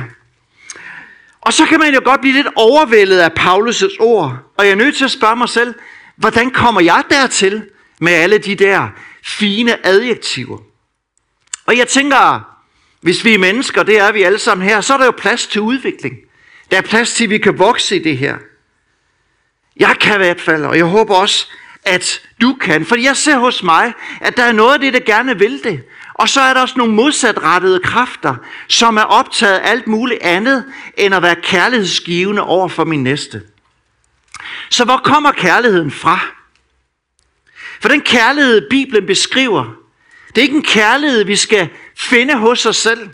Og 1.41 1.53
så 1.53 1.67
kan 1.67 1.81
man 1.81 1.95
jo 1.95 2.01
godt 2.05 2.21
blive 2.21 2.35
lidt 2.35 2.47
overvældet 2.57 3.19
af 3.19 3.31
Paulus' 3.39 3.97
ord, 4.01 4.39
og 4.57 4.65
jeg 4.65 4.73
er 4.73 4.77
nødt 4.77 4.97
til 4.97 5.05
at 5.05 5.11
spørge 5.11 5.37
mig 5.37 5.49
selv, 5.49 5.75
hvordan 6.17 6.51
kommer 6.51 6.81
jeg 6.81 7.03
dertil 7.11 7.65
med 8.01 8.13
alle 8.13 8.39
de 8.39 8.55
der 8.55 8.89
fine 9.25 9.87
adjektiver? 9.87 10.59
Og 11.67 11.77
jeg 11.77 11.89
tænker, 11.89 12.41
hvis 13.01 13.25
vi 13.25 13.35
er 13.35 13.39
mennesker, 13.39 13.83
det 13.83 13.99
er 13.99 14.13
vi 14.13 14.23
alle 14.23 14.39
sammen 14.39 14.69
her, 14.69 14.81
så 14.81 14.95
er 14.95 14.99
der 14.99 15.05
jo 15.05 15.11
plads 15.11 15.47
til 15.47 15.61
udvikling. 15.61 16.17
Der 16.71 16.77
er 16.77 16.83
plads 16.83 17.15
til, 17.15 17.25
at 17.25 17.31
vi 17.31 17.39
kan 17.39 17.59
vokse 17.59 17.97
i 17.97 18.03
det 18.03 18.19
her. 18.19 18.37
Jeg 19.77 19.97
kan 20.01 20.15
i 20.15 20.17
hvert 20.17 20.41
fald, 20.41 20.65
og 20.65 20.77
jeg 20.77 20.85
håber 20.85 21.15
også, 21.15 21.47
at 21.85 22.23
du 22.41 22.57
kan. 22.61 22.87
For 22.87 22.97
jeg 22.97 23.17
ser 23.17 23.39
hos 23.39 23.63
mig, 23.63 23.93
at 24.21 24.37
der 24.37 24.43
er 24.43 24.53
noget 24.53 24.75
af 24.75 24.81
det, 24.81 24.93
der 24.93 25.01
gerne 25.01 25.39
vil 25.39 25.65
det. 25.65 25.83
Og 26.15 26.29
så 26.29 26.41
er 26.41 26.55
der 26.55 26.61
også 26.61 26.75
nogle 26.79 26.93
modsatrettede 26.93 27.81
kræfter, 27.81 28.35
som 28.69 28.97
er 28.97 29.03
optaget 29.03 29.59
af 29.59 29.71
alt 29.71 29.87
muligt 29.87 30.23
andet, 30.23 30.65
end 30.97 31.15
at 31.15 31.23
være 31.23 31.37
kærlighedsgivende 31.43 32.43
over 32.43 32.69
for 32.69 32.85
min 32.85 33.03
næste. 33.03 33.43
Så 34.71 34.85
hvor 34.85 34.97
kommer 34.97 35.33
kærligheden 35.33 35.91
fra? 35.91 36.21
For 37.83 37.89
den 37.89 38.01
kærlighed, 38.01 38.71
Bibelen 38.71 39.07
beskriver, 39.07 39.75
det 40.29 40.39
er 40.39 40.43
ikke 40.43 40.57
en 40.57 40.63
kærlighed, 40.63 41.25
vi 41.25 41.37
skal 41.37 41.69
finde 41.97 42.35
hos 42.35 42.67
os 42.67 42.77
selv. 42.77 43.09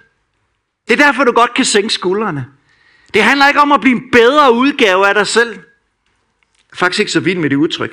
Det 0.88 1.00
er 1.00 1.04
derfor, 1.06 1.25
du 1.25 1.32
godt 1.32 1.54
kan 1.54 1.64
sænke 1.64 1.94
skuldrene. 1.94 2.46
Det 3.14 3.22
handler 3.22 3.48
ikke 3.48 3.60
om 3.60 3.72
at 3.72 3.80
blive 3.80 3.96
en 3.96 4.10
bedre 4.12 4.52
udgave 4.52 5.08
af 5.08 5.14
dig 5.14 5.26
selv. 5.26 5.58
Faktisk 6.75 7.00
ikke 7.00 7.12
så 7.12 7.20
vild 7.20 7.38
med 7.38 7.50
det 7.50 7.56
udtryk. 7.56 7.92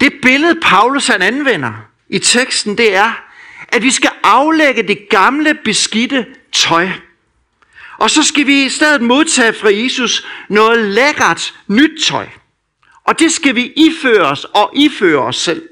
Det 0.00 0.12
billede, 0.22 0.60
Paulus 0.62 1.06
han 1.06 1.22
anvender 1.22 1.72
i 2.08 2.18
teksten, 2.18 2.78
det 2.78 2.94
er, 2.94 3.24
at 3.68 3.82
vi 3.82 3.90
skal 3.90 4.10
aflægge 4.22 4.82
det 4.82 5.08
gamle 5.10 5.58
beskidte 5.64 6.26
tøj. 6.52 6.88
Og 7.98 8.10
så 8.10 8.22
skal 8.22 8.46
vi 8.46 8.64
i 8.64 8.68
stedet 8.68 9.02
modtage 9.02 9.52
fra 9.52 9.68
Jesus 9.72 10.26
noget 10.48 10.78
lækkert 10.78 11.54
nyt 11.66 12.02
tøj. 12.04 12.26
Og 13.04 13.18
det 13.18 13.32
skal 13.32 13.54
vi 13.54 13.72
iføre 13.76 14.26
os 14.26 14.44
og 14.44 14.72
iføre 14.76 15.22
os 15.22 15.36
selv. 15.36 15.68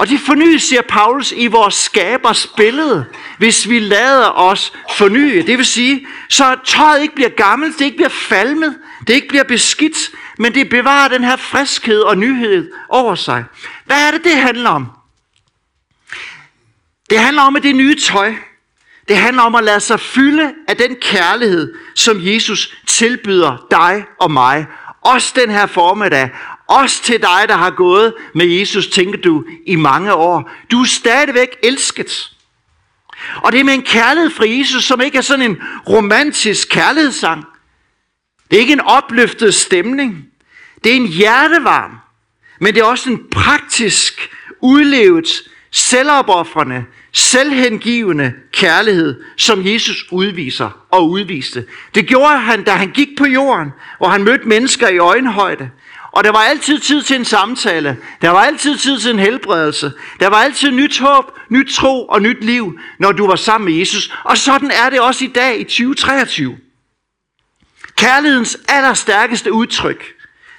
Og 0.00 0.08
det 0.08 0.20
fornyes, 0.20 0.62
siger 0.62 0.82
Paulus, 0.82 1.32
i 1.36 1.46
vores 1.46 1.74
skabers 1.74 2.46
billede, 2.56 3.06
hvis 3.38 3.68
vi 3.68 3.78
lader 3.78 4.38
os 4.38 4.72
forny. 4.96 5.46
Det 5.46 5.58
vil 5.58 5.66
sige, 5.66 6.06
så 6.28 6.56
tøjet 6.64 7.02
ikke 7.02 7.14
bliver 7.14 7.28
gammelt, 7.28 7.78
det 7.78 7.84
ikke 7.84 7.96
bliver 7.96 8.08
falmet, 8.08 8.78
det 9.06 9.14
ikke 9.14 9.28
bliver 9.28 9.44
beskidt, 9.44 9.96
men 10.38 10.54
det 10.54 10.68
bevarer 10.68 11.08
den 11.08 11.24
her 11.24 11.36
friskhed 11.36 12.00
og 12.00 12.18
nyhed 12.18 12.72
over 12.88 13.14
sig. 13.14 13.44
Hvad 13.84 14.06
er 14.06 14.10
det, 14.10 14.24
det 14.24 14.36
handler 14.36 14.70
om? 14.70 14.86
Det 17.10 17.18
handler 17.18 17.42
om, 17.42 17.56
at 17.56 17.62
det 17.62 17.76
nye 17.76 17.96
tøj, 18.00 18.34
det 19.08 19.16
handler 19.16 19.42
om 19.42 19.54
at 19.54 19.64
lade 19.64 19.80
sig 19.80 20.00
fylde 20.00 20.52
af 20.68 20.76
den 20.76 20.96
kærlighed, 21.02 21.74
som 21.94 22.16
Jesus 22.20 22.76
tilbyder 22.86 23.66
dig 23.70 24.04
og 24.20 24.30
mig. 24.30 24.66
Også 25.00 25.32
den 25.36 25.50
her 25.50 25.66
formiddag. 25.66 26.30
Også 26.70 27.02
til 27.02 27.22
dig, 27.22 27.44
der 27.48 27.56
har 27.56 27.70
gået 27.70 28.14
med 28.34 28.46
Jesus, 28.46 28.88
tænker 28.88 29.18
du, 29.18 29.44
i 29.66 29.76
mange 29.76 30.14
år. 30.14 30.50
Du 30.70 30.80
er 30.80 30.86
stadigvæk 30.86 31.56
elsket. 31.62 32.30
Og 33.36 33.52
det 33.52 33.60
er 33.60 33.64
med 33.64 33.74
en 33.74 33.82
kærlighed 33.82 34.30
fra 34.30 34.48
Jesus, 34.48 34.84
som 34.84 35.00
ikke 35.00 35.18
er 35.18 35.22
sådan 35.22 35.50
en 35.50 35.58
romantisk 35.88 36.68
kærlighedssang. 36.68 37.44
Det 38.50 38.56
er 38.56 38.60
ikke 38.60 38.72
en 38.72 38.80
opløftet 38.80 39.54
stemning. 39.54 40.26
Det 40.84 40.92
er 40.92 40.96
en 40.96 41.06
hjertevarm, 41.06 41.98
men 42.60 42.74
det 42.74 42.80
er 42.80 42.84
også 42.84 43.10
en 43.10 43.20
praktisk, 43.30 44.30
udlevet, 44.60 45.28
selvopoffrende, 45.70 46.84
selvhengivende 47.12 48.32
kærlighed, 48.52 49.22
som 49.36 49.66
Jesus 49.66 50.04
udviser 50.10 50.86
og 50.90 51.10
udviste. 51.10 51.66
Det 51.94 52.06
gjorde 52.06 52.38
han, 52.38 52.64
da 52.64 52.70
han 52.70 52.90
gik 52.90 53.08
på 53.18 53.26
jorden, 53.26 53.72
og 53.98 54.12
han 54.12 54.24
mødte 54.24 54.48
mennesker 54.48 54.88
i 54.88 54.98
øjenhøjde. 54.98 55.70
Og 56.12 56.24
der 56.24 56.30
var 56.30 56.38
altid 56.38 56.78
tid 56.78 57.02
til 57.02 57.16
en 57.16 57.24
samtale. 57.24 57.98
Der 58.22 58.30
var 58.30 58.40
altid 58.40 58.78
tid 58.78 58.98
til 58.98 59.10
en 59.10 59.18
helbredelse. 59.18 59.92
Der 60.20 60.28
var 60.28 60.36
altid 60.36 60.70
nyt 60.70 60.98
håb, 60.98 61.38
nyt 61.48 61.72
tro 61.74 62.06
og 62.06 62.22
nyt 62.22 62.44
liv, 62.44 62.78
når 62.98 63.12
du 63.12 63.26
var 63.26 63.36
sammen 63.36 63.70
med 63.70 63.78
Jesus. 63.78 64.14
Og 64.24 64.38
sådan 64.38 64.70
er 64.70 64.90
det 64.90 65.00
også 65.00 65.24
i 65.24 65.28
dag 65.28 65.60
i 65.60 65.64
2023. 65.64 66.58
Kærlighedens 67.96 68.58
allerstærkeste 68.68 69.52
udtryk, 69.52 70.04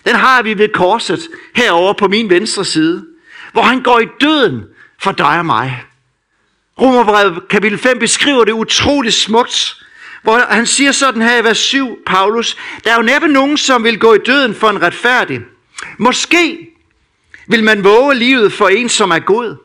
den 0.06 0.16
har 0.16 0.42
vi 0.42 0.58
ved 0.58 0.70
korset 0.70 1.20
herover 1.56 1.94
på 1.94 2.08
min 2.08 2.30
venstre 2.30 2.66
side, 2.66 3.06
hvor 3.52 3.62
han 3.62 3.84
går 3.84 4.00
i 4.00 4.08
døden 4.22 4.64
for 5.04 5.12
dig 5.12 5.40
og 5.40 5.46
mig. 5.46 5.84
Romerbrevet 6.82 7.48
kapitel 7.50 7.78
5 7.78 8.00
beskriver 8.00 8.46
det 8.46 8.52
utroligt 8.52 9.16
smukt, 9.16 9.76
hvor 10.22 10.54
han 10.54 10.66
siger 10.66 10.92
sådan 10.92 11.22
her 11.22 11.38
i 11.38 11.44
vers 11.44 11.58
7, 11.58 11.98
Paulus, 12.06 12.58
der 12.84 12.92
er 12.92 12.96
jo 12.96 13.02
næppe 13.02 13.28
nogen, 13.28 13.58
som 13.58 13.84
vil 13.84 14.00
gå 14.00 14.14
i 14.14 14.20
døden 14.26 14.56
for 14.56 14.70
en 14.70 14.82
retfærdig. 14.82 15.42
Måske 15.98 16.68
vil 17.48 17.64
man 17.64 17.84
våge 17.84 18.16
livet 18.16 18.54
for 18.54 18.68
en, 18.68 18.90
som 18.90 19.12
er 19.12 19.20
god. 19.20 19.56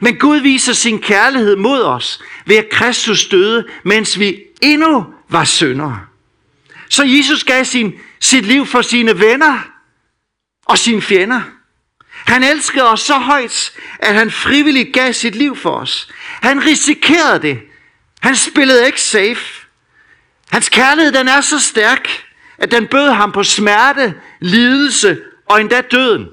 Men 0.00 0.18
Gud 0.18 0.38
viser 0.38 0.72
sin 0.72 0.98
kærlighed 0.98 1.56
mod 1.56 1.82
os 1.82 2.22
ved 2.46 2.56
at 2.56 2.68
Kristus 2.70 3.26
døde, 3.26 3.66
mens 3.84 4.18
vi 4.18 4.42
endnu 4.62 5.06
var 5.28 5.44
syndere. 5.44 6.00
Så 6.88 7.04
Jesus 7.04 7.44
gav 7.44 7.64
sin, 7.64 7.94
sit 8.20 8.46
liv 8.46 8.66
for 8.66 8.82
sine 8.82 9.20
venner 9.20 9.58
og 10.66 10.78
sine 10.78 11.02
fjender. 11.02 11.40
Han 12.10 12.44
elskede 12.44 12.90
os 12.90 13.00
så 13.00 13.18
højt, 13.18 13.72
at 13.98 14.14
han 14.14 14.30
frivilligt 14.30 14.92
gav 14.92 15.12
sit 15.12 15.34
liv 15.34 15.56
for 15.56 15.70
os. 15.70 16.08
Han 16.42 16.66
risikerede 16.66 17.42
det. 17.42 17.60
Han 18.26 18.36
spillede 18.36 18.86
ikke 18.86 19.00
safe. 19.00 19.66
Hans 20.50 20.68
kærlighed 20.68 21.12
den 21.12 21.28
er 21.28 21.40
så 21.40 21.60
stærk, 21.60 22.08
at 22.58 22.70
den 22.70 22.86
bød 22.86 23.10
ham 23.10 23.32
på 23.32 23.42
smerte, 23.42 24.14
lidelse 24.40 25.18
og 25.46 25.60
endda 25.60 25.80
døden. 25.80 26.28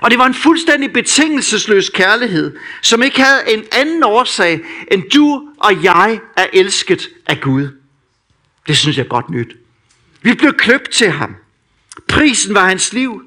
Og 0.00 0.10
det 0.10 0.18
var 0.18 0.26
en 0.26 0.34
fuldstændig 0.34 0.92
betingelsesløs 0.92 1.88
kærlighed, 1.88 2.56
som 2.82 3.02
ikke 3.02 3.22
havde 3.22 3.54
en 3.54 3.64
anden 3.72 4.02
årsag, 4.04 4.60
end 4.90 5.10
du 5.10 5.48
og 5.60 5.84
jeg 5.84 6.20
er 6.36 6.46
elsket 6.52 7.08
af 7.26 7.40
Gud. 7.40 7.68
Det 8.66 8.76
synes 8.76 8.96
jeg 8.96 9.04
er 9.04 9.08
godt 9.08 9.30
nyt. 9.30 9.56
Vi 10.22 10.34
blev 10.34 10.52
købt 10.52 10.90
til 10.90 11.10
ham. 11.10 11.36
Prisen 12.08 12.54
var 12.54 12.68
hans 12.68 12.92
liv. 12.92 13.22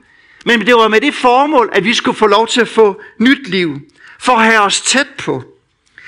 Men 0.46 0.66
det 0.66 0.76
var 0.76 0.88
med 0.88 1.02
det 1.02 1.14
formål, 1.14 1.70
at 1.74 1.84
vi 1.84 1.94
skulle 1.94 2.18
få 2.18 2.28
lov 2.28 2.48
til 2.48 2.62
at 2.62 2.68
få 2.68 3.02
nyt 3.20 3.48
liv. 3.48 3.80
For 4.20 4.34
at 4.34 4.46
have 4.46 4.62
os 4.62 4.82
tæt 4.82 5.08
på. 5.18 5.55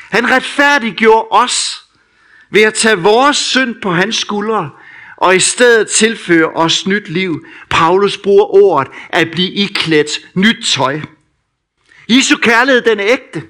Han 0.10 0.32
retfærdiggjorde 0.32 1.28
os 1.32 1.84
ved 2.50 2.62
at 2.62 2.74
tage 2.74 2.98
vores 2.98 3.38
synd 3.38 3.76
på 3.82 3.92
hans 3.92 4.16
skuldre 4.16 4.70
og 5.18 5.36
i 5.36 5.40
stedet 5.40 5.90
tilføre 5.90 6.50
os 6.50 6.88
nyt 6.88 7.10
liv. 7.10 7.46
Paulus 7.70 8.18
bruger 8.18 8.46
ordet 8.46 8.92
at 9.10 9.32
blive 9.32 9.52
iklædt 9.52 10.10
nyt 10.34 10.66
tøj. 10.66 11.02
Jesu 12.10 12.38
kærlighed, 12.38 12.82
den 12.82 13.00
er 13.00 13.06
ægte. 13.08 13.44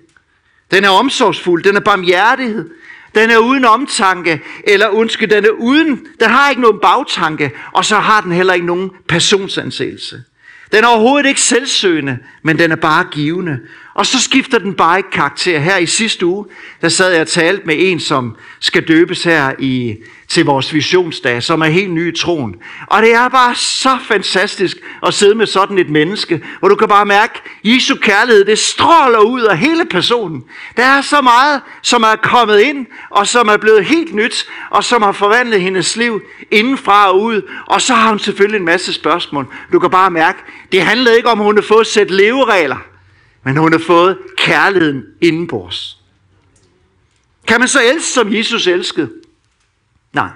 Den 0.71 0.83
er 0.83 0.89
omsorgsfuld, 0.89 1.63
den 1.63 1.75
er 1.75 1.79
barmhjertighed, 1.79 2.69
den 3.15 3.29
er 3.29 3.37
uden 3.37 3.65
omtanke, 3.65 4.41
eller 4.63 4.87
undskyld, 4.87 5.29
den 5.29 5.45
er 5.45 5.49
uden, 5.49 6.07
den 6.19 6.29
har 6.29 6.49
ikke 6.49 6.61
nogen 6.61 6.79
bagtanke, 6.81 7.51
og 7.73 7.85
så 7.85 7.95
har 7.99 8.21
den 8.21 8.31
heller 8.31 8.53
ikke 8.53 8.65
nogen 8.65 8.91
personsansættelse. 9.07 10.23
Den 10.71 10.83
er 10.83 10.87
overhovedet 10.87 11.29
ikke 11.29 11.41
selvsøgende, 11.41 12.17
men 12.43 12.59
den 12.59 12.71
er 12.71 12.75
bare 12.75 13.07
givende. 13.11 13.59
Og 13.97 14.05
så 14.05 14.21
skifter 14.21 14.59
den 14.59 14.73
bare 14.73 14.97
ikke 14.97 15.11
karakter. 15.11 15.59
Her 15.59 15.77
i 15.77 15.85
sidste 15.85 16.25
uge, 16.25 16.45
der 16.81 16.89
sad 16.89 17.11
jeg 17.11 17.21
og 17.21 17.27
talte 17.27 17.65
med 17.65 17.75
en, 17.77 17.99
som 17.99 18.35
skal 18.59 18.87
døbes 18.87 19.23
her 19.23 19.51
i, 19.59 19.95
til 20.27 20.45
vores 20.45 20.73
visionsdag, 20.73 21.43
som 21.43 21.61
er 21.61 21.65
helt 21.65 21.91
ny 21.91 22.13
i 22.13 22.17
troen. 22.17 22.55
Og 22.87 23.01
det 23.01 23.13
er 23.13 23.29
bare 23.29 23.55
så 23.55 23.97
fantastisk 24.07 24.77
at 25.05 25.13
sidde 25.13 25.35
med 25.35 25.45
sådan 25.45 25.77
et 25.77 25.89
menneske, 25.89 26.43
hvor 26.59 26.67
du 26.67 26.75
kan 26.75 26.87
bare 26.87 27.05
mærke, 27.05 27.33
at 27.43 27.71
Jesu 27.73 27.95
kærlighed, 27.95 28.45
det 28.45 28.59
stråler 28.59 29.19
ud 29.19 29.41
af 29.41 29.57
hele 29.57 29.85
personen. 29.85 30.43
Der 30.77 30.83
er 30.83 31.01
så 31.01 31.21
meget, 31.21 31.61
som 31.81 32.03
er 32.03 32.15
kommet 32.15 32.59
ind, 32.59 32.85
og 33.09 33.27
som 33.27 33.47
er 33.47 33.57
blevet 33.57 33.85
helt 33.85 34.15
nyt, 34.15 34.47
og 34.69 34.83
som 34.83 35.01
har 35.01 35.11
forvandlet 35.11 35.61
hendes 35.61 35.95
liv 35.95 36.21
indenfra 36.51 37.09
og 37.09 37.21
ud. 37.21 37.41
Og 37.67 37.81
så 37.81 37.93
har 37.93 38.09
hun 38.09 38.19
selvfølgelig 38.19 38.59
en 38.59 38.65
masse 38.65 38.93
spørgsmål. 38.93 39.47
Du 39.71 39.79
kan 39.79 39.89
bare 39.89 40.11
mærke, 40.11 40.39
det 40.71 40.81
handler 40.81 41.11
ikke 41.11 41.29
om, 41.29 41.39
at 41.39 41.45
hun 41.45 41.55
har 41.55 41.61
fået 41.61 41.81
et 41.81 41.87
sæt 41.87 42.11
leveregler, 42.11 42.77
men 43.47 43.57
hun 43.57 43.71
har 43.71 43.79
fået 43.79 44.17
kærligheden 44.37 45.05
indenbords. 45.21 45.97
Kan 47.47 47.59
man 47.59 47.67
så 47.67 47.79
elske, 47.83 48.11
som 48.11 48.33
Jesus 48.33 48.67
elskede? 48.67 49.11
Nej. 50.13 50.29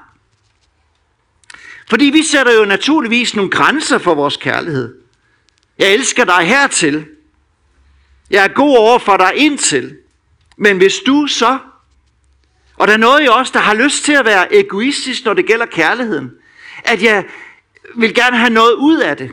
Fordi 1.89 2.05
vi 2.05 2.23
sætter 2.23 2.53
jo 2.53 2.65
naturligvis 2.65 3.35
nogle 3.35 3.51
grænser 3.51 3.97
for 3.97 4.15
vores 4.15 4.37
kærlighed. 4.37 4.95
Jeg 5.77 5.93
elsker 5.93 6.25
dig 6.25 6.47
hertil. 6.47 7.05
Jeg 8.29 8.43
er 8.43 8.47
god 8.47 8.77
over 8.77 8.99
for 8.99 9.17
dig 9.17 9.31
indtil. 9.35 9.97
Men 10.57 10.77
hvis 10.77 10.95
du 11.05 11.27
så, 11.27 11.59
og 12.75 12.87
der 12.87 12.93
er 12.93 12.97
noget 12.97 13.23
i 13.23 13.27
os, 13.27 13.51
der 13.51 13.59
har 13.59 13.73
lyst 13.73 14.03
til 14.03 14.13
at 14.13 14.25
være 14.25 14.55
egoistisk, 14.55 15.25
når 15.25 15.33
det 15.33 15.45
gælder 15.45 15.65
kærligheden, 15.65 16.31
at 16.83 17.03
jeg 17.03 17.25
vil 17.95 18.13
gerne 18.13 18.37
have 18.37 18.53
noget 18.53 18.73
ud 18.73 18.97
af 18.97 19.17
det. 19.17 19.31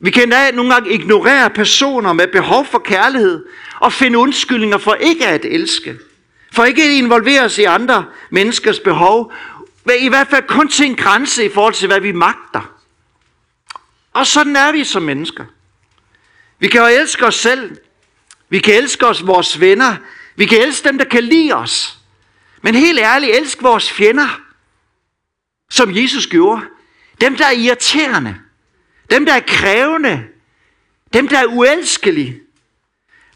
Vi 0.00 0.10
kan 0.10 0.22
endda 0.22 0.50
nogle 0.50 0.74
gange 0.74 0.90
ignorere 0.90 1.50
personer 1.50 2.12
med 2.12 2.26
behov 2.26 2.66
for 2.66 2.78
kærlighed 2.78 3.44
og 3.80 3.92
finde 3.92 4.18
undskyldninger 4.18 4.78
for 4.78 4.94
ikke 4.94 5.26
at 5.26 5.44
elske. 5.44 5.98
For 6.52 6.64
ikke 6.64 6.82
at 6.82 6.90
involvere 6.90 7.44
os 7.44 7.58
i 7.58 7.64
andre 7.64 8.04
menneskers 8.30 8.78
behov. 8.78 9.32
I 10.00 10.08
hvert 10.08 10.28
fald 10.28 10.46
kun 10.48 10.68
til 10.68 10.86
en 10.86 10.96
grænse 10.96 11.44
i 11.44 11.48
forhold 11.48 11.74
til, 11.74 11.86
hvad 11.86 12.00
vi 12.00 12.12
magter. 12.12 12.74
Og 14.12 14.26
sådan 14.26 14.56
er 14.56 14.72
vi 14.72 14.84
som 14.84 15.02
mennesker. 15.02 15.44
Vi 16.58 16.68
kan 16.68 16.80
jo 16.80 16.86
elske 16.86 17.26
os 17.26 17.34
selv. 17.34 17.76
Vi 18.48 18.58
kan 18.58 18.74
elske 18.74 19.06
os 19.06 19.26
vores 19.26 19.60
venner. 19.60 19.96
Vi 20.36 20.46
kan 20.46 20.62
elske 20.62 20.88
dem, 20.88 20.98
der 20.98 21.04
kan 21.04 21.24
lide 21.24 21.52
os. 21.52 21.98
Men 22.62 22.74
helt 22.74 22.98
ærligt, 22.98 23.36
elsk 23.36 23.62
vores 23.62 23.92
fjender. 23.92 24.40
Som 25.70 25.96
Jesus 25.96 26.26
gjorde. 26.26 26.62
Dem, 27.20 27.36
der 27.36 27.46
er 27.46 27.50
irriterende. 27.50 28.36
Dem, 29.10 29.26
der 29.26 29.32
er 29.32 29.40
krævende. 29.46 30.24
Dem, 31.12 31.28
der 31.28 31.38
er 31.38 31.46
uelskelige. 31.46 32.40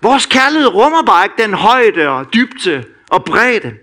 Vores 0.02 0.26
kærlighed 0.26 0.68
rummer 0.68 1.02
bare 1.02 1.24
ikke 1.24 1.42
den 1.42 1.54
højde 1.54 2.08
og 2.08 2.34
dybde 2.34 2.84
og 3.08 3.24
bredde. 3.24 3.74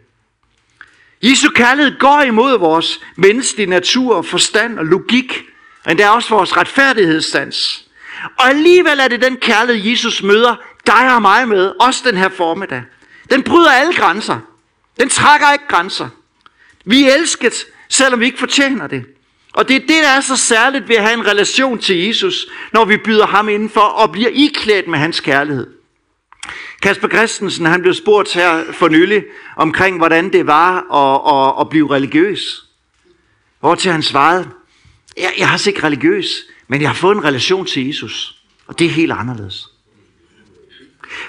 Jesu 1.24 1.50
kærlighed 1.50 2.00
går 2.00 2.22
imod 2.22 2.60
vores 2.60 3.02
menneskelige 3.16 3.70
natur 3.70 4.22
forstand 4.22 4.80
og 4.80 4.86
logik, 4.86 5.42
men 5.86 5.98
det 5.98 6.06
er 6.06 6.10
også 6.10 6.30
vores 6.30 6.58
retfærdighedssans. 6.58 7.86
Og 8.40 8.50
alligevel 8.50 9.00
er 9.00 9.08
det 9.08 9.22
den 9.22 9.38
kærlighed, 9.38 9.92
Jesus 9.92 10.24
møder 10.24 10.56
dig 10.88 11.16
og 11.16 11.22
mig 11.22 11.48
med, 11.48 11.74
også 11.80 12.02
den 12.06 12.18
her 12.18 12.30
formiddag. 12.30 12.84
Den 13.32 13.44
bryder 13.44 13.72
alle 13.72 13.94
grænser. 13.94 14.40
Den 15.00 15.10
trækker 15.10 15.52
ikke 15.52 15.68
grænser. 15.68 16.10
Vi 16.86 17.04
er 17.04 17.14
elsket, 17.14 17.54
selvom 17.90 18.20
vi 18.20 18.26
ikke 18.26 18.40
fortjener 18.40 18.88
det. 18.88 19.06
Og 19.54 19.68
det 19.68 19.76
er 19.76 19.80
det, 19.80 19.90
der 19.90 20.10
er 20.10 20.22
så 20.22 20.38
særligt 20.38 20.90
ved 20.90 20.96
at 20.96 21.04
have 21.04 21.14
en 21.14 21.28
relation 21.28 21.80
til 21.80 21.98
Jesus, 21.98 22.48
når 22.74 22.86
vi 22.86 22.98
byder 22.98 23.28
ham 23.28 23.50
indenfor 23.50 23.82
og 23.82 24.12
bliver 24.12 24.30
iklædt 24.34 24.88
med 24.88 25.00
hans 25.00 25.20
kærlighed. 25.20 25.68
Kasper 26.82 27.08
Christensen 27.08 27.66
han 27.66 27.82
blev 27.82 27.94
spurgt 27.94 28.34
her 28.34 28.64
for 28.74 28.88
nylig 28.88 29.24
omkring, 29.56 29.98
hvordan 29.98 30.34
det 30.34 30.48
var 30.48 30.94
at, 30.94 31.36
at, 31.36 31.62
at 31.62 31.70
blive 31.70 31.92
religiøs. 31.92 32.66
Hvor 33.60 33.76
til 33.76 33.92
han 33.92 34.04
svarede, 34.04 34.50
jeg, 35.18 35.34
jeg 35.38 35.50
har 35.50 35.68
ikke 35.68 35.84
religiøs, 35.84 36.28
men 36.68 36.82
jeg 36.82 36.90
har 36.90 36.96
fået 36.96 37.16
en 37.16 37.24
relation 37.24 37.66
til 37.66 37.88
Jesus. 37.88 38.36
Og 38.68 38.80
det 38.80 38.88
er 38.88 38.92
helt 38.92 39.12
anderledes. 39.12 39.68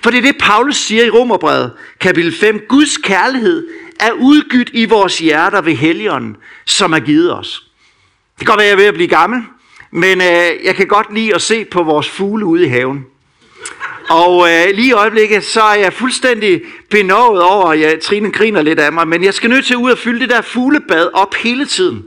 For 0.02 0.10
det 0.10 0.18
er 0.18 0.22
det, 0.22 0.36
Paulus 0.40 0.76
siger 0.76 1.04
i 1.04 1.10
Romerbrevet, 1.10 1.72
kapitel 2.00 2.32
5. 2.32 2.60
Guds 2.68 2.96
kærlighed 2.96 3.68
er 4.00 4.12
udgydt 4.12 4.70
i 4.72 4.84
vores 4.84 5.18
hjerter 5.18 5.60
ved 5.60 5.74
helligånden, 5.74 6.36
som 6.64 6.92
er 6.92 7.00
givet 7.00 7.34
os. 7.34 7.71
Det 8.42 8.46
kan 8.46 8.52
godt 8.52 8.60
være, 8.60 8.66
at 8.66 8.70
jeg 8.70 8.74
er 8.74 8.82
ved 8.82 8.88
at 8.88 8.94
blive 8.94 9.08
gammel, 9.08 9.42
men 9.90 10.20
øh, 10.20 10.64
jeg 10.64 10.74
kan 10.76 10.86
godt 10.86 11.14
lide 11.14 11.34
at 11.34 11.42
se 11.42 11.64
på 11.64 11.82
vores 11.82 12.08
fugle 12.08 12.44
ude 12.44 12.64
i 12.64 12.68
haven. 12.68 13.06
Og 14.08 14.48
øh, 14.50 14.74
lige 14.74 14.88
i 14.88 14.92
øjeblikket, 14.92 15.44
så 15.44 15.62
er 15.62 15.74
jeg 15.74 15.92
fuldstændig 15.92 16.62
benovet 16.90 17.42
over, 17.42 17.72
at 17.72 17.80
ja, 17.80 17.92
Trine 18.02 18.32
griner 18.32 18.62
lidt 18.62 18.78
af 18.78 18.92
mig, 18.92 19.08
men 19.08 19.24
jeg 19.24 19.34
skal 19.34 19.50
nødt 19.50 19.66
til 19.66 19.74
at 19.74 19.78
ud 19.78 19.90
og 19.90 19.98
fylde 19.98 20.20
det 20.20 20.30
der 20.30 20.40
fuglebad 20.40 21.10
op 21.14 21.34
hele 21.34 21.66
tiden. 21.66 22.04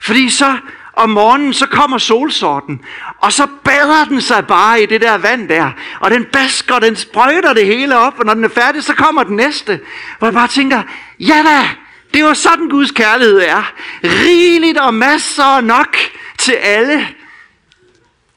Fordi 0.00 0.28
så 0.28 0.56
om 0.96 1.10
morgenen, 1.10 1.52
så 1.52 1.66
kommer 1.66 1.98
solsorten, 1.98 2.80
og 3.18 3.32
så 3.32 3.46
bader 3.64 4.04
den 4.08 4.20
sig 4.20 4.46
bare 4.46 4.82
i 4.82 4.86
det 4.86 5.00
der 5.00 5.18
vand 5.18 5.48
der, 5.48 5.70
og 6.00 6.10
den 6.10 6.24
basker, 6.24 6.78
den 6.78 6.96
sprøjter 6.96 7.52
det 7.52 7.66
hele 7.66 7.98
op, 7.98 8.18
og 8.18 8.24
når 8.26 8.34
den 8.34 8.44
er 8.44 8.48
færdig, 8.48 8.82
så 8.82 8.94
kommer 8.94 9.22
den 9.22 9.36
næste. 9.36 9.80
Hvor 10.18 10.26
jeg 10.26 10.34
bare 10.34 10.48
tænker, 10.48 10.82
ja 11.20 11.42
da, 11.46 11.68
det 12.14 12.24
var 12.24 12.34
sådan 12.34 12.68
Guds 12.68 12.90
kærlighed 12.90 13.38
er. 13.38 13.72
Rigeligt 14.04 14.78
og 14.78 14.94
masser 14.94 15.44
og 15.44 15.64
nok 15.64 15.96
til 16.38 16.52
alle. 16.52 17.08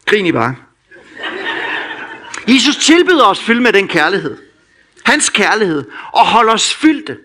Grin 0.05 0.25
i 0.25 0.31
bare. 0.31 0.55
Jesus 2.47 2.75
tilbyder 2.75 3.25
os 3.25 3.39
fylde 3.39 3.61
med 3.61 3.73
den 3.73 3.87
kærlighed. 3.87 4.37
Hans 5.03 5.29
kærlighed. 5.29 5.85
Og 6.11 6.27
holder 6.27 6.53
os 6.53 6.73
fyldte. 6.73 7.17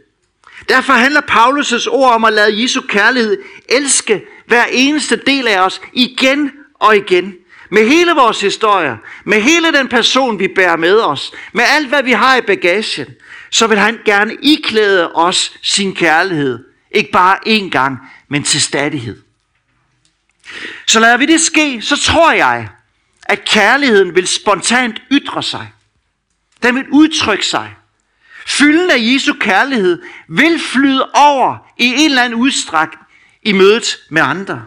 Derfor 0.69 0.93
handler 0.93 1.21
Paulus' 1.21 1.89
ord 1.91 2.13
om 2.13 2.25
at 2.25 2.33
lade 2.33 2.63
Jesu 2.63 2.81
kærlighed 2.89 3.39
elske 3.69 4.25
hver 4.47 4.65
eneste 4.71 5.17
del 5.17 5.49
af 5.49 5.61
os 5.61 5.81
igen 5.93 6.53
og 6.75 6.97
igen. 6.97 7.35
Med 7.71 7.89
hele 7.89 8.13
vores 8.13 8.41
historie, 8.41 8.99
med 9.25 9.41
hele 9.41 9.73
den 9.73 9.89
person, 9.89 10.39
vi 10.39 10.49
bærer 10.49 10.77
med 10.77 11.01
os, 11.01 11.33
med 11.53 11.65
alt, 11.69 11.89
hvad 11.89 12.03
vi 12.03 12.13
har 12.13 12.37
i 12.37 12.41
bagagen, 12.41 13.07
så 13.51 13.67
vil 13.67 13.79
han 13.79 13.99
gerne 14.05 14.37
iklæde 14.43 15.13
os 15.13 15.53
sin 15.63 15.95
kærlighed. 15.95 16.65
Ikke 16.91 17.11
bare 17.11 17.39
én 17.47 17.71
gang, 17.71 17.99
men 18.29 18.43
til 18.43 18.61
stadighed. 18.63 19.23
Så 20.87 21.01
lader 21.01 21.17
vi 21.17 21.27
det 21.27 21.41
ske, 21.41 21.83
så 21.83 21.97
tror 21.97 22.33
jeg, 22.33 22.69
at 23.23 23.45
kærligheden 23.45 24.15
vil 24.15 24.27
spontant 24.27 25.03
ytre 25.13 25.43
sig. 25.43 25.73
Den 26.63 26.75
vil 26.75 26.85
udtrykke 26.91 27.47
sig. 27.47 27.75
Fylden 28.47 28.91
af 28.91 28.99
Jesu 28.99 29.35
kærlighed 29.41 30.03
vil 30.29 30.61
flyde 30.61 31.11
over 31.15 31.57
i 31.79 31.85
en 31.85 32.11
eller 32.11 32.23
anden 32.23 32.39
udstræk 32.39 32.89
i 33.43 33.53
mødet 33.53 33.97
med 34.11 34.23
andre. 34.23 34.65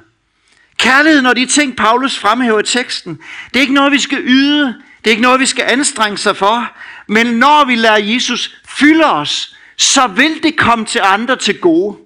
Kærlighed, 0.77 1.21
når 1.21 1.33
de 1.33 1.45
ting, 1.45 1.75
Paulus 1.75 2.17
fremhæver 2.17 2.59
i 2.59 2.63
teksten, 2.63 3.19
det 3.53 3.55
er 3.55 3.61
ikke 3.61 3.73
noget, 3.73 3.91
vi 3.91 3.99
skal 3.99 4.19
yde, 4.21 4.65
det 5.03 5.07
er 5.07 5.11
ikke 5.11 5.21
noget, 5.21 5.39
vi 5.39 5.45
skal 5.45 5.65
anstrenge 5.67 6.17
sig 6.17 6.37
for, 6.37 6.71
men 7.07 7.27
når 7.27 7.65
vi 7.65 7.75
lader 7.75 7.97
Jesus 8.13 8.58
fylder 8.77 9.07
os, 9.07 9.55
så 9.77 10.07
vil 10.07 10.43
det 10.43 10.57
komme 10.57 10.85
til 10.85 11.01
andre 11.03 11.35
til 11.35 11.59
gode. 11.59 11.97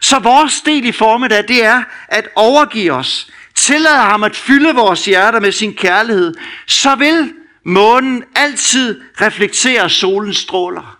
Så 0.00 0.18
vores 0.18 0.60
del 0.60 0.84
i 0.84 0.92
formiddag, 0.92 1.48
det 1.48 1.64
er 1.64 1.82
at 2.08 2.28
overgive 2.34 2.92
os, 2.92 3.30
tillade 3.54 3.98
ham 3.98 4.24
at 4.24 4.36
fylde 4.36 4.74
vores 4.74 5.04
hjerter 5.04 5.40
med 5.40 5.52
sin 5.52 5.74
kærlighed, 5.74 6.34
så 6.66 6.94
vil 6.94 7.32
månen 7.64 8.24
altid 8.34 9.00
reflektere 9.20 9.90
solens 9.90 10.36
stråler. 10.36 10.98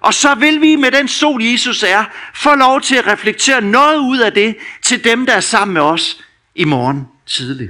Og 0.00 0.14
så 0.14 0.34
vil 0.34 0.60
vi 0.60 0.76
med 0.76 0.90
den 0.90 1.08
sol 1.08 1.42
Jesus 1.42 1.82
er, 1.82 2.04
få 2.34 2.54
lov 2.54 2.80
til 2.80 2.96
at 2.96 3.06
reflektere 3.06 3.60
noget 3.60 3.98
ud 3.98 4.18
af 4.18 4.32
det 4.32 4.56
til 4.82 5.04
dem, 5.04 5.26
der 5.26 5.32
er 5.32 5.40
sammen 5.40 5.72
med 5.72 5.82
os 5.82 6.24
i 6.54 6.64
morgen 6.64 7.08
tidlig. 7.26 7.68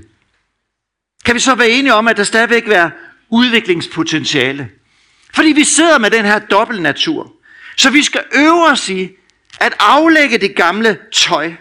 Kan 1.25 1.35
vi 1.35 1.41
så 1.41 1.55
være 1.55 1.71
enige 1.71 1.95
om, 1.95 2.09
at 2.09 2.17
der 2.17 2.25
stadigvæk 2.25 2.69
er 2.69 2.91
udviklingspotentiale? 3.31 4.69
Fordi 5.37 5.49
vi 5.49 5.65
sidder 5.65 5.99
med 5.99 6.11
den 6.11 6.25
her 6.25 6.39
dobbeltnatur. 6.39 7.33
Så 7.77 7.91
vi 7.91 8.03
skal 8.03 8.23
øve 8.35 8.67
os 8.67 8.89
i 8.89 9.11
at 9.61 9.75
aflægge 9.79 10.39
det 10.39 10.57
gamle 10.57 10.99
tøj. 11.13 11.53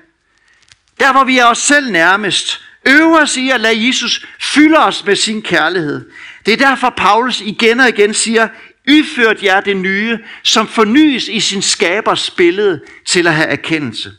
Der 1.00 1.12
hvor 1.12 1.24
vi 1.24 1.38
er 1.38 1.46
os 1.46 1.58
selv 1.58 1.92
nærmest. 1.92 2.62
Øve 2.88 3.20
os 3.20 3.38
i 3.38 3.50
at 3.50 3.62
lade 3.62 3.88
Jesus 3.88 4.26
fylde 4.42 4.78
os 4.78 5.06
med 5.06 5.16
sin 5.16 5.42
kærlighed. 5.42 6.10
Det 6.46 6.54
er 6.54 6.58
derfor 6.58 6.94
Paulus 6.98 7.42
igen 7.42 7.80
og 7.80 7.90
igen 7.90 8.14
siger, 8.14 8.48
Yført 8.88 9.44
jer 9.44 9.62
det 9.62 9.78
nye, 9.78 10.20
som 10.44 10.68
fornyes 10.68 11.28
i 11.28 11.40
sin 11.40 11.62
skabers 11.62 12.32
billede 12.32 12.82
til 13.06 13.28
at 13.28 13.34
have 13.34 13.48
erkendelse. 13.48 14.14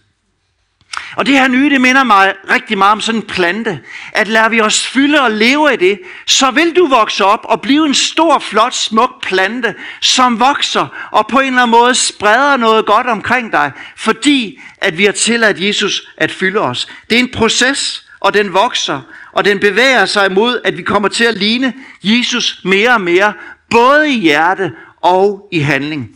Og 1.17 1.27
det 1.27 1.35
her 1.35 1.49
nye, 1.49 1.71
det 1.71 1.81
minder 1.81 2.05
mig 2.05 2.35
rigtig 2.51 2.79
meget 2.79 2.93
om 2.93 3.01
sådan 3.01 3.21
en 3.21 3.27
plante. 3.27 3.81
At 4.13 4.29
lader 4.29 4.49
vi 4.49 4.61
os 4.61 4.87
fylde 4.87 5.21
og 5.21 5.31
leve 5.31 5.75
i 5.75 5.77
det, 5.77 6.01
så 6.27 6.51
vil 6.51 6.77
du 6.77 6.87
vokse 6.87 7.25
op 7.25 7.41
og 7.45 7.61
blive 7.61 7.87
en 7.87 7.95
stor, 7.95 8.39
flot, 8.39 8.75
smuk 8.75 9.23
plante, 9.23 9.75
som 10.01 10.41
vokser 10.41 11.09
og 11.11 11.27
på 11.27 11.39
en 11.39 11.47
eller 11.47 11.63
anden 11.63 11.71
måde 11.71 11.95
spreder 11.95 12.57
noget 12.57 12.87
godt 12.87 13.07
omkring 13.07 13.53
dig, 13.53 13.73
fordi 13.97 14.61
at 14.79 14.99
vi 14.99 15.05
har 15.05 15.13
tilladt 15.13 15.61
Jesus 15.61 16.09
at 16.17 16.31
fylde 16.31 16.61
os. 16.61 16.89
Det 17.11 17.17
er 17.17 17.21
en 17.21 17.33
proces, 17.33 18.07
og 18.21 18.35
den 18.35 18.53
vokser, 18.53 19.01
og 19.33 19.45
den 19.45 19.59
bevæger 19.61 20.07
sig 20.07 20.27
imod, 20.31 20.61
at 20.65 20.77
vi 20.77 20.83
kommer 20.83 21.09
til 21.09 21.25
at 21.25 21.35
ligne 21.35 21.73
Jesus 22.03 22.61
mere 22.65 22.91
og 22.91 23.01
mere, 23.01 23.33
både 23.71 24.11
i 24.11 24.19
hjerte 24.21 24.73
og 25.01 25.49
i 25.53 25.59
handling. 25.59 26.11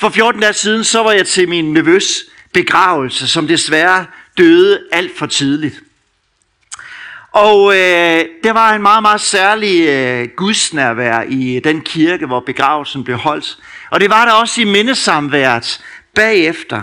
For 0.00 0.08
14 0.08 0.40
dage 0.40 0.52
siden, 0.52 0.84
så 0.84 1.02
var 1.02 1.12
jeg 1.12 1.26
til 1.26 1.48
min 1.48 1.72
nevøs 1.72 2.06
begravelse, 2.52 3.28
som 3.28 3.48
desværre 3.48 4.06
døde 4.38 4.80
alt 4.92 5.18
for 5.18 5.26
tidligt. 5.26 5.80
Og 7.32 7.76
øh, 7.76 8.24
det 8.44 8.54
var 8.54 8.74
en 8.74 8.82
meget, 8.82 9.02
meget 9.02 9.20
særlig 9.20 9.88
øh, 9.88 10.28
gudsnærvær 10.36 11.22
i 11.28 11.56
øh, 11.56 11.64
den 11.64 11.80
kirke, 11.80 12.26
hvor 12.26 12.40
begravelsen 12.40 13.04
blev 13.04 13.16
holdt. 13.16 13.58
Og 13.90 14.00
det 14.00 14.10
var 14.10 14.24
der 14.24 14.32
også 14.32 14.60
i 14.60 14.64
mindesamværet 14.64 15.80
bagefter. 16.14 16.82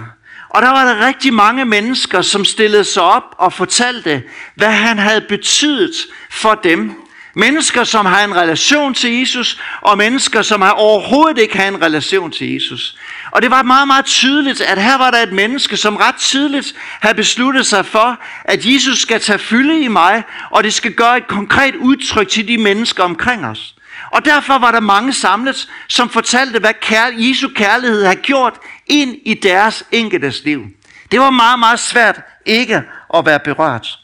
Og 0.50 0.62
der 0.62 0.70
var 0.70 0.86
der 0.86 1.08
rigtig 1.08 1.34
mange 1.34 1.66
mennesker, 1.66 2.22
som 2.22 2.46
stillede 2.46 2.84
sig 2.84 3.04
op 3.04 3.36
og 3.38 3.54
fortalte, 3.54 4.24
hvad 4.56 4.72
han 4.72 4.98
havde 4.98 5.22
betydet 5.22 5.94
for 6.30 6.56
dem. 6.56 7.03
Mennesker, 7.36 7.84
som 7.84 8.06
har 8.06 8.24
en 8.24 8.36
relation 8.36 8.94
til 8.94 9.20
Jesus, 9.20 9.62
og 9.82 9.98
mennesker, 9.98 10.42
som 10.42 10.62
har 10.62 10.72
overhovedet 10.72 11.38
ikke 11.38 11.58
har 11.58 11.68
en 11.68 11.82
relation 11.82 12.32
til 12.32 12.54
Jesus. 12.54 12.96
Og 13.32 13.42
det 13.42 13.52
var 13.52 13.64
meget, 13.64 13.88
meget 13.88 14.06
tydeligt, 14.06 14.62
at 14.62 14.84
her 14.84 14.98
var 14.98 15.12
der 15.12 15.18
et 15.18 15.34
menneske, 15.34 15.78
som 15.78 15.96
ret 15.96 16.16
tidligt 16.16 16.76
havde 17.02 17.16
besluttet 17.16 17.66
sig 17.66 17.86
for, 17.86 18.20
at 18.44 18.66
Jesus 18.66 19.00
skal 19.00 19.20
tage 19.20 19.40
fylde 19.40 19.82
i 19.82 19.88
mig, 19.88 20.24
og 20.52 20.64
det 20.64 20.74
skal 20.74 20.94
gøre 20.94 21.18
et 21.18 21.28
konkret 21.28 21.76
udtryk 21.76 22.30
til 22.30 22.48
de 22.48 22.58
mennesker 22.58 23.04
omkring 23.04 23.46
os. 23.46 23.76
Og 24.12 24.26
derfor 24.26 24.58
var 24.58 24.72
der 24.72 24.80
mange 24.80 25.14
samlet, 25.14 25.70
som 25.88 26.10
fortalte, 26.10 26.60
hvad 26.60 26.74
kær- 26.86 27.30
Jesu 27.30 27.50
kærlighed 27.56 28.06
har 28.06 28.16
gjort 28.16 28.54
ind 28.88 29.16
i 29.26 29.34
deres 29.34 29.84
enkeltes 29.92 30.44
liv. 30.44 30.64
Det 31.12 31.20
var 31.20 31.30
meget, 31.30 31.60
meget 31.60 31.80
svært 31.80 32.20
ikke 32.46 32.84
at 33.16 33.26
være 33.26 33.40
berørt. 33.40 34.03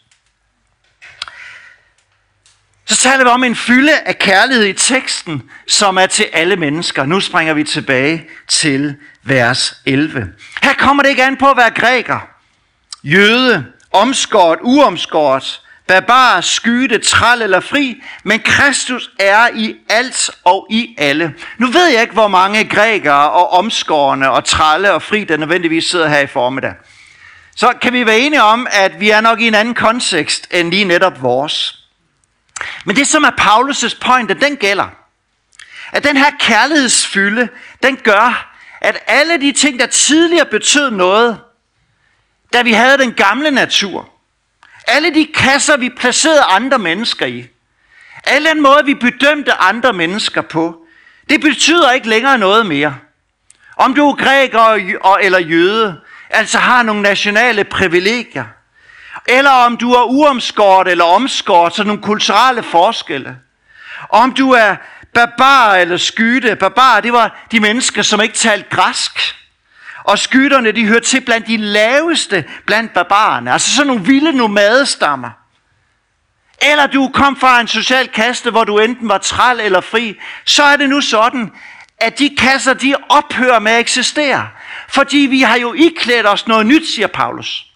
Så 2.89 2.97
taler 2.97 3.23
vi 3.23 3.29
om 3.29 3.43
en 3.43 3.55
fylde 3.55 3.99
af 4.05 4.19
kærlighed 4.19 4.65
i 4.65 4.73
teksten, 4.73 5.43
som 5.67 5.97
er 5.97 6.05
til 6.05 6.25
alle 6.33 6.55
mennesker. 6.55 7.05
Nu 7.05 7.19
springer 7.19 7.53
vi 7.53 7.63
tilbage 7.63 8.27
til 8.47 8.95
vers 9.23 9.73
11. 9.85 10.27
Her 10.63 10.73
kommer 10.73 11.03
det 11.03 11.09
ikke 11.09 11.23
an 11.23 11.37
på 11.37 11.49
at 11.49 11.57
være 11.57 11.69
græker, 11.69 12.19
jøde, 13.03 13.65
omskåret, 13.93 14.59
uomskåret, 14.61 15.61
barbar, 15.87 16.41
skyde, 16.41 16.97
træl 16.97 17.41
eller 17.41 17.59
fri, 17.59 18.03
men 18.23 18.39
Kristus 18.39 19.09
er 19.19 19.47
i 19.55 19.75
alt 19.89 20.29
og 20.43 20.67
i 20.69 20.95
alle. 20.97 21.33
Nu 21.57 21.67
ved 21.67 21.87
jeg 21.87 22.01
ikke, 22.01 22.13
hvor 22.13 22.27
mange 22.27 22.63
grækere 22.63 23.31
og 23.31 23.49
omskårende 23.49 24.29
og 24.29 24.45
trælle 24.45 24.91
og 24.91 25.01
fri, 25.01 25.23
der 25.23 25.37
nødvendigvis 25.37 25.85
sidder 25.85 26.07
her 26.07 26.19
i 26.19 26.27
formiddag. 26.27 26.73
Så 27.55 27.73
kan 27.81 27.93
vi 27.93 28.05
være 28.05 28.19
enige 28.19 28.43
om, 28.43 28.67
at 28.71 28.99
vi 28.99 29.09
er 29.09 29.21
nok 29.21 29.41
i 29.41 29.47
en 29.47 29.55
anden 29.55 29.75
kontekst 29.75 30.47
end 30.51 30.71
lige 30.71 30.85
netop 30.85 31.21
vores. 31.21 31.78
Men 32.85 32.95
det, 32.95 33.07
som 33.07 33.23
er 33.23 33.31
Paulus' 33.39 33.99
pointe, 34.01 34.33
den 34.33 34.55
gælder. 34.55 34.87
At 35.91 36.03
den 36.03 36.17
her 36.17 36.31
kærlighedsfylde, 36.39 37.49
den 37.83 37.97
gør, 37.97 38.55
at 38.81 39.03
alle 39.07 39.41
de 39.41 39.51
ting, 39.51 39.79
der 39.79 39.85
tidligere 39.85 40.45
betød 40.45 40.91
noget, 40.91 41.39
da 42.53 42.61
vi 42.61 42.73
havde 42.73 42.97
den 42.97 43.13
gamle 43.13 43.51
natur, 43.51 44.09
alle 44.87 45.13
de 45.13 45.27
kasser, 45.33 45.77
vi 45.77 45.89
placerede 45.89 46.41
andre 46.41 46.79
mennesker 46.79 47.25
i, 47.25 47.47
alle 48.23 48.49
den 48.49 48.61
måde, 48.61 48.85
vi 48.85 48.93
bedømte 48.93 49.53
andre 49.53 49.93
mennesker 49.93 50.41
på, 50.41 50.85
det 51.29 51.41
betyder 51.41 51.91
ikke 51.91 52.09
længere 52.09 52.37
noget 52.37 52.65
mere. 52.65 52.97
Om 53.77 53.95
du 53.95 54.09
er 54.09 54.15
græker 54.15 54.59
eller 55.21 55.39
jøde, 55.39 56.01
altså 56.29 56.57
har 56.57 56.83
nogle 56.83 57.01
nationale 57.01 57.63
privilegier, 57.63 58.45
eller 59.29 59.51
om 59.51 59.77
du 59.77 59.91
er 59.91 60.03
uomskåret 60.03 60.87
eller 60.87 61.03
omskåret, 61.03 61.75
så 61.75 61.83
nogle 61.83 62.01
kulturelle 62.01 62.63
forskelle. 62.63 63.37
Om 64.09 64.31
du 64.31 64.51
er 64.51 64.75
barbar 65.13 65.75
eller 65.75 65.97
skyde. 65.97 66.55
Barbar, 66.55 66.99
det 66.99 67.13
var 67.13 67.45
de 67.51 67.59
mennesker, 67.59 68.01
som 68.01 68.21
ikke 68.21 68.35
talte 68.35 68.69
græsk. 68.69 69.35
Og 70.03 70.19
skytterne, 70.19 70.71
de 70.71 70.85
hørte 70.85 71.05
til 71.05 71.21
blandt 71.21 71.47
de 71.47 71.57
laveste 71.57 72.45
blandt 72.65 72.93
barbarerne. 72.93 73.51
Altså 73.51 73.75
sådan 73.75 73.87
nogle 73.87 74.05
vilde 74.05 74.31
nomadestammer. 74.31 75.29
Eller 76.61 76.87
du 76.87 77.09
kom 77.13 77.35
fra 77.35 77.61
en 77.61 77.67
social 77.67 78.07
kaste, 78.07 78.51
hvor 78.51 78.63
du 78.63 78.79
enten 78.79 79.09
var 79.09 79.17
træl 79.17 79.59
eller 79.59 79.81
fri. 79.81 80.19
Så 80.45 80.63
er 80.63 80.75
det 80.75 80.89
nu 80.89 81.01
sådan, 81.01 81.51
at 81.97 82.19
de 82.19 82.35
kasser, 82.37 82.73
de 82.73 82.95
ophører 83.09 83.59
med 83.59 83.71
at 83.71 83.79
eksistere. 83.79 84.49
Fordi 84.87 85.17
vi 85.17 85.41
har 85.41 85.57
jo 85.57 85.73
iklædt 85.73 86.27
os 86.27 86.47
noget 86.47 86.65
nyt, 86.65 86.87
siger 86.87 87.07
Paulus. 87.07 87.68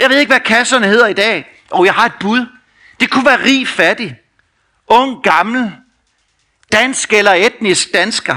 Jeg 0.00 0.10
ved 0.10 0.18
ikke, 0.18 0.30
hvad 0.30 0.40
kasserne 0.40 0.86
hedder 0.86 1.06
i 1.06 1.12
dag, 1.12 1.62
og 1.70 1.86
jeg 1.86 1.94
har 1.94 2.06
et 2.06 2.12
bud. 2.20 2.46
Det 3.00 3.10
kunne 3.10 3.26
være 3.26 3.44
rig, 3.44 3.68
fattig, 3.68 4.16
ung, 4.86 5.22
gammel, 5.22 5.72
dansk 6.72 7.12
eller 7.12 7.32
etnisk 7.32 7.92
dansker, 7.94 8.36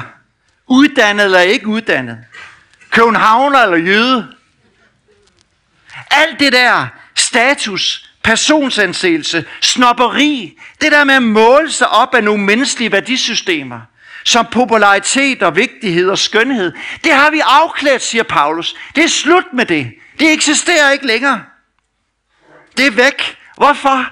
uddannet 0.68 1.26
eller 1.26 1.40
ikke 1.40 1.68
uddannet, 1.68 2.18
københavner 2.90 3.60
eller 3.60 3.78
jøde. 3.78 4.28
Alt 6.12 6.40
det 6.40 6.54
der 6.54 6.88
status, 7.16 8.10
personsansættelse, 8.24 9.46
snopperi, 9.62 10.60
det 10.82 10.92
der 10.92 11.04
med 11.04 11.16
at 11.16 11.24
måle 11.24 11.72
sig 11.72 11.90
op 11.90 12.16
af 12.16 12.24
nogle 12.24 12.44
menneskelige 12.44 12.92
værdisystemer, 12.92 13.82
som 14.24 14.48
popularitet 14.52 15.44
og 15.44 15.56
vigtighed 15.56 16.10
og 16.10 16.18
skønhed, 16.18 16.74
det 17.04 17.14
har 17.14 17.32
vi 17.32 17.42
afklædt, 17.46 18.02
siger 18.02 18.24
Paulus. 18.24 18.76
Det 18.96 19.04
er 19.04 19.08
slut 19.08 19.54
med 19.54 19.66
det. 19.66 19.94
Det 20.20 20.34
eksisterer 20.34 20.92
ikke 20.92 21.08
længere. 21.08 21.44
Det 22.78 22.88
er 22.88 22.92
væk. 22.92 23.38
Hvorfor? 23.56 24.06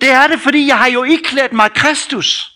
Det 0.00 0.10
er 0.10 0.26
det, 0.26 0.40
fordi 0.40 0.66
jeg 0.66 0.78
har 0.78 0.86
jo 0.86 1.04
iklædt 1.04 1.52
mig 1.52 1.72
Kristus. 1.72 2.52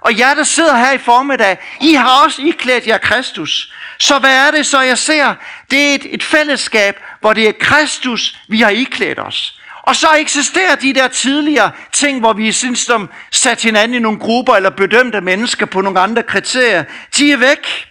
Og 0.00 0.18
jer, 0.18 0.34
der 0.34 0.44
sidder 0.44 0.76
her 0.76 0.92
i 0.92 0.98
formiddag, 0.98 1.58
I 1.80 1.94
har 1.94 2.24
også 2.24 2.42
iklædt 2.42 2.86
jer 2.86 2.98
Kristus. 2.98 3.72
Så 3.98 4.18
hvad 4.18 4.46
er 4.46 4.50
det 4.50 4.66
så, 4.66 4.80
jeg 4.80 4.98
ser? 4.98 5.34
Det 5.70 5.90
er 5.90 5.94
et, 5.94 6.14
et 6.14 6.22
fællesskab, 6.22 6.96
hvor 7.20 7.32
det 7.32 7.48
er 7.48 7.52
Kristus, 7.60 8.38
vi 8.48 8.60
har 8.60 8.70
iklædt 8.70 9.18
os. 9.18 9.60
Og 9.82 9.96
så 9.96 10.08
eksisterer 10.18 10.74
de 10.74 10.92
der 10.92 11.08
tidligere 11.08 11.70
ting, 11.92 12.20
hvor 12.20 12.32
vi 12.32 12.52
synes, 12.52 12.86
de 12.86 13.08
sat 13.30 13.62
hinanden 13.62 13.96
i 13.96 13.98
nogle 13.98 14.18
grupper 14.18 14.54
eller 14.54 14.70
bedømte 14.70 15.20
mennesker 15.20 15.66
på 15.66 15.80
nogle 15.80 16.00
andre 16.00 16.22
kriterier. 16.22 16.84
De 17.16 17.32
er 17.32 17.36
væk. 17.36 17.88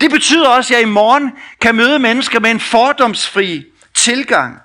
Det 0.00 0.10
betyder 0.10 0.48
også, 0.48 0.74
at 0.74 0.78
jeg 0.78 0.88
i 0.88 0.90
morgen 0.90 1.32
kan 1.60 1.74
møde 1.74 1.98
mennesker 1.98 2.40
med 2.40 2.50
en 2.50 2.60
fordomsfri 2.60 3.64
tilgang, 3.94 4.58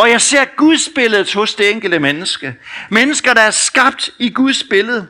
hvor 0.00 0.06
jeg 0.06 0.20
ser 0.20 0.44
Guds 0.44 0.88
billede 0.94 1.34
hos 1.34 1.54
det 1.54 1.70
enkelte 1.70 1.98
menneske. 1.98 2.54
Mennesker, 2.88 3.34
der 3.34 3.40
er 3.40 3.50
skabt 3.50 4.10
i 4.18 4.30
Guds 4.30 4.64
billede. 4.70 5.08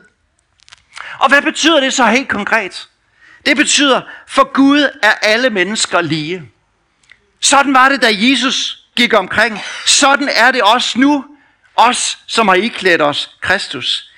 Og 1.19 1.29
hvad 1.29 1.41
betyder 1.41 1.79
det 1.79 1.93
så 1.93 2.05
helt 2.05 2.29
konkret? 2.29 2.87
Det 3.45 3.57
betyder, 3.57 4.01
for 4.27 4.53
Gud 4.53 4.89
er 5.03 5.11
alle 5.11 5.49
mennesker 5.49 6.01
lige. 6.01 6.43
Sådan 7.39 7.73
var 7.73 7.89
det, 7.89 8.01
da 8.01 8.07
Jesus 8.11 8.85
gik 8.95 9.13
omkring. 9.13 9.61
Sådan 9.85 10.29
er 10.29 10.51
det 10.51 10.61
også 10.61 10.99
nu, 10.99 11.25
os 11.75 12.17
som 12.27 12.47
har 12.47 12.55
iklædt 12.55 13.01
os 13.01 13.29
Kristus. 13.41 14.11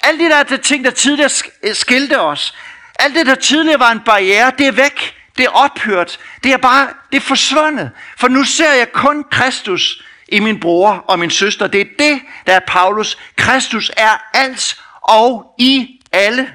Alle 0.00 0.24
de 0.24 0.30
der 0.30 0.56
ting, 0.56 0.84
der 0.84 0.90
tidligere 0.90 1.30
skilte 1.74 2.20
os, 2.20 2.54
alt 2.98 3.14
det, 3.14 3.26
der 3.26 3.34
tidligere 3.34 3.80
var 3.80 3.92
en 3.92 4.00
barriere, 4.00 4.52
det 4.58 4.66
er 4.66 4.72
væk. 4.72 5.19
Det 5.40 5.46
er 5.46 5.50
ophørt. 5.50 6.18
Det 6.44 6.52
er 6.52 6.56
bare, 6.56 6.88
det 7.10 7.16
er 7.16 7.20
forsvundet. 7.20 7.90
For 8.16 8.28
nu 8.28 8.44
ser 8.44 8.72
jeg 8.72 8.92
kun 8.92 9.24
Kristus 9.30 10.04
i 10.28 10.40
min 10.40 10.60
bror 10.60 10.90
og 10.90 11.18
min 11.18 11.30
søster. 11.30 11.66
Det 11.66 11.80
er 11.80 11.84
det, 11.98 12.20
der 12.46 12.52
er 12.52 12.60
Paulus. 12.66 13.18
Kristus 13.36 13.90
er 13.96 14.10
alt 14.34 14.80
og 15.02 15.54
i 15.58 16.00
alle. 16.12 16.52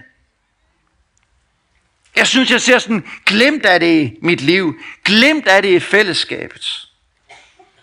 Jeg 2.15 2.28
synes, 2.28 2.52
jeg 2.52 2.62
ser 2.62 2.80
sådan 2.80 3.08
glemt 3.26 3.65
af 3.65 3.80
det 3.80 4.02
i 4.02 4.17
mit 4.21 4.41
liv. 4.41 4.80
Glemt 5.06 5.48
af 5.48 5.62
det 5.62 5.69
i 5.69 5.80
fællesskabet. 5.80 6.88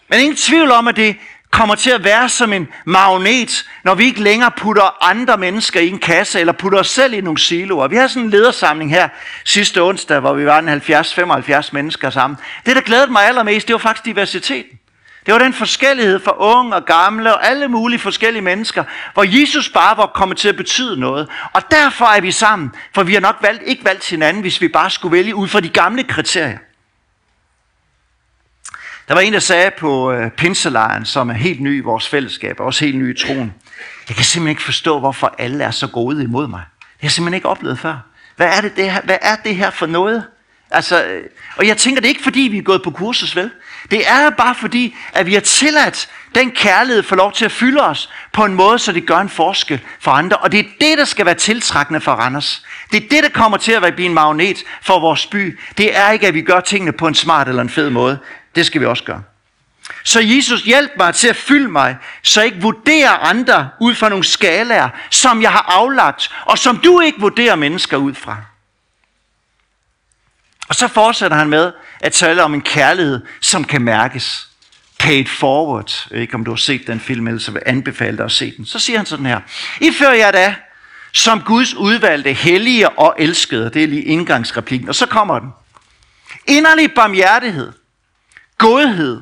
Men 0.09 0.21
ingen 0.21 0.37
tvivl 0.37 0.71
om, 0.71 0.89
at 0.89 0.97
det 0.97 1.17
kommer 1.53 1.75
til 1.75 1.91
at 1.91 2.05
være 2.05 2.29
som 2.29 2.53
en 2.53 2.69
magnet, 2.85 3.65
når 3.85 3.95
vi 3.95 4.05
ikke 4.05 4.23
længere 4.23 4.51
putter 4.51 5.05
andre 5.05 5.37
mennesker 5.37 5.81
i 5.81 5.89
en 5.89 5.99
kasse, 5.99 6.41
eller 6.41 6.53
putter 6.53 6.79
os 6.79 6.91
selv 6.91 7.15
i 7.15 7.21
nogle 7.21 7.39
siloer. 7.39 7.89
Vi 7.89 7.97
har 7.97 8.07
sådan 8.07 8.23
en 8.23 8.31
ledersamling 8.31 8.91
her 8.91 9.09
sidste 9.45 9.83
onsdag, 9.83 10.21
hvor 10.21 10.35
vi 10.35 10.47
var 10.47 10.59
en 10.59 10.69
70-75 10.69 11.69
mennesker 11.73 12.11
sammen. 12.11 12.39
Det, 12.67 12.77
der 12.77 12.83
glædede 12.83 13.13
mig 13.13 13.27
allermest, 13.27 13.69
det 13.69 13.73
var 13.73 13.79
faktisk 13.79 14.05
diversiteten. 14.05 14.79
Det 15.27 15.35
var 15.35 15.39
den 15.39 15.53
forskellighed 15.53 16.21
for 16.21 16.41
unge 16.41 16.77
og 16.77 16.85
gamle 16.85 17.35
og 17.35 17.47
alle 17.47 17.69
mulige 17.69 17.99
forskellige 17.99 18.43
mennesker, 18.43 18.85
hvor 19.15 19.41
Jesus 19.41 19.69
bare 19.69 19.97
var 19.97 20.07
kommet 20.07 20.39
til 20.39 20.49
at 20.49 20.57
betyde 20.57 21.01
noget. 21.01 21.29
Og 21.53 21.63
derfor 21.71 22.05
er 22.05 22.21
vi 22.21 22.31
sammen, 22.31 22.71
for 22.95 23.03
vi 23.03 23.15
har 23.15 23.21
nok 23.21 23.37
valgt, 23.41 23.63
ikke 23.67 23.85
valgt 23.85 24.11
hinanden, 24.11 24.43
hvis 24.43 24.61
vi 24.61 24.69
bare 24.69 24.91
skulle 24.91 25.17
vælge 25.17 25.35
ud 25.35 25.49
fra 25.49 25.61
de 25.61 25.69
gamle 25.69 26.05
kriterier. 26.05 26.59
Der 29.09 29.15
var 29.15 29.21
en, 29.21 29.33
der 29.33 29.39
sagde 29.39 29.71
på 29.79 30.13
øh, 30.13 30.31
pinselejren, 30.31 31.05
som 31.05 31.31
er 31.31 31.35
helt 31.35 31.61
ny 31.61 31.79
i 31.79 31.81
vores 31.81 32.09
fællesskab, 32.09 32.61
og 32.61 32.67
også 32.67 32.85
helt 32.85 32.99
ny 32.99 33.15
i 33.15 33.19
troen. 33.27 33.55
Jeg 34.09 34.17
kan 34.17 34.25
simpelthen 34.25 34.49
ikke 34.49 34.63
forstå, 34.63 34.99
hvorfor 34.99 35.35
alle 35.39 35.65
er 35.65 35.71
så 35.71 35.87
gode 35.87 36.23
imod 36.23 36.49
mig. 36.49 36.61
Det 36.81 36.87
har 37.01 37.07
jeg 37.07 37.11
simpelthen 37.11 37.35
ikke 37.35 37.49
oplevet 37.49 37.79
før. 37.79 37.99
Hvad 38.37 38.47
er 38.47 38.61
det, 38.61 38.77
det 38.77 38.93
her, 38.93 39.01
hvad 39.03 39.19
er 39.23 39.37
det 39.37 39.57
her 39.57 39.71
for 39.71 39.87
noget? 39.87 40.25
Altså, 40.71 41.05
øh, 41.05 41.23
og 41.57 41.67
jeg 41.67 41.77
tænker, 41.77 42.01
det 42.01 42.07
er 42.07 42.11
ikke 42.11 42.23
fordi, 42.23 42.41
vi 42.41 42.59
er 42.59 42.63
gået 42.63 42.83
på 42.83 42.91
kursus, 42.91 43.37
vel? 43.37 43.51
Det 43.91 44.09
er 44.11 44.31
bare 44.31 44.55
fordi, 44.55 44.95
at 45.13 45.27
vi 45.27 45.35
har 45.35 45.41
tilladt 45.41 46.09
den 46.35 46.51
kærlighed 46.51 47.03
for 47.03 47.17
lov 47.17 47.33
til 47.33 47.45
at 47.45 47.53
fylde 47.53 47.81
os 47.81 48.11
på 48.33 48.45
en 48.45 48.55
måde, 48.55 48.79
så 48.79 48.93
det 48.93 49.07
gør 49.07 49.19
en 49.19 49.29
forskel 49.29 49.81
for 50.01 50.11
andre. 50.11 50.37
Og 50.37 50.53
det 50.53 50.61
er 50.61 50.65
det, 50.81 50.99
der 50.99 51.05
skal 51.05 51.27
være 51.27 51.35
tiltrækkende 51.35 52.01
for 52.01 52.13
Randers. 52.13 52.65
Det 52.93 53.05
er 53.05 53.09
det, 53.09 53.23
der 53.23 53.29
kommer 53.29 53.59
til 53.59 53.73
at 53.73 53.83
være 53.83 54.01
en 54.01 54.15
magnet 54.15 54.65
for 54.83 55.01
vores 55.01 55.27
by. 55.27 55.59
Det 55.79 55.97
er 55.99 56.11
ikke, 56.11 56.27
at 56.27 56.35
vi 56.35 56.43
gør 56.43 56.61
tingene 56.61 56.93
på 56.93 57.07
en 57.07 57.15
smart 57.15 57.49
eller 57.49 57.63
en 57.63 57.71
fed 57.71 57.91
måde. 57.91 58.19
Det 58.55 58.67
skal 58.67 58.81
vi 58.81 58.87
også 58.87 59.05
gøre. 59.05 59.23
Så 60.05 60.21
Jesus 60.21 60.63
hjælp 60.63 60.91
mig 60.97 61.15
til 61.15 61.29
at 61.29 61.37
fylde 61.37 61.69
mig, 61.69 61.97
så 62.23 62.41
jeg 62.41 62.47
ikke 62.47 62.63
vurderer 62.63 63.11
andre 63.11 63.71
ud 63.81 63.95
fra 63.95 64.09
nogle 64.09 64.25
skalaer, 64.25 64.89
som 65.11 65.43
jeg 65.43 65.53
har 65.53 65.65
aflagt, 65.69 66.31
og 66.45 66.59
som 66.59 66.77
du 66.77 67.01
ikke 67.01 67.21
vurderer 67.21 67.57
mennesker 67.57 67.97
ud 67.97 68.15
fra. 68.15 68.37
Og 70.69 70.75
så 70.75 70.89
fortsætter 70.89 71.37
han 71.37 71.49
med 71.49 71.73
at 72.01 72.13
tale 72.13 72.43
om 72.43 72.55
en 72.55 72.61
kærlighed, 72.61 73.21
som 73.41 73.65
kan 73.65 73.83
mærkes. 73.83 74.49
Paid 74.99 75.27
forward. 75.27 76.07
Jeg 76.11 76.15
ved 76.15 76.23
ikke, 76.23 76.35
om 76.35 76.45
du 76.45 76.51
har 76.51 76.57
set 76.57 76.87
den 76.87 77.01
film, 77.01 77.27
eller 77.27 77.41
så 77.41 77.51
vil 77.51 77.63
anbefale 77.67 78.17
dig 78.17 78.25
at 78.25 78.33
se 78.33 78.57
den. 78.57 78.67
Så 78.67 78.79
siger 78.79 78.99
han 78.99 79.07
sådan 79.07 79.27
her. 79.27 79.41
I 79.81 79.91
fører 79.93 80.15
jer 80.15 80.31
da 80.31 80.55
som 81.13 81.41
Guds 81.41 81.75
udvalgte, 81.75 82.33
hellige 82.33 82.89
og 82.89 83.15
elskede. 83.19 83.71
Det 83.75 83.85
er 83.85 83.89
lige 83.89 84.03
indgangsreplikken. 84.03 84.89
Og 84.89 84.95
så 84.95 85.07
kommer 85.07 85.39
den. 85.39 85.49
Inderlig 86.47 86.95
barmhjertighed 86.95 87.73
godhed, 88.63 89.21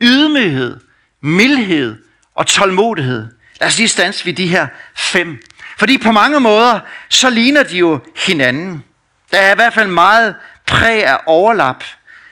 ydmyghed, 0.00 0.80
mildhed 1.20 1.96
og 2.34 2.46
tålmodighed. 2.46 3.26
Lad 3.60 3.68
os 3.68 3.78
lige 3.78 3.88
stanse 3.88 4.26
ved 4.26 4.32
de 4.32 4.46
her 4.46 4.66
fem. 4.96 5.42
Fordi 5.78 5.98
på 5.98 6.12
mange 6.12 6.40
måder, 6.40 6.80
så 7.08 7.30
ligner 7.30 7.62
de 7.62 7.78
jo 7.78 8.00
hinanden. 8.26 8.84
Der 9.30 9.38
er 9.38 9.52
i 9.52 9.54
hvert 9.54 9.74
fald 9.74 9.88
meget 9.88 10.34
præg 10.66 11.06
af 11.06 11.18
overlap. 11.26 11.84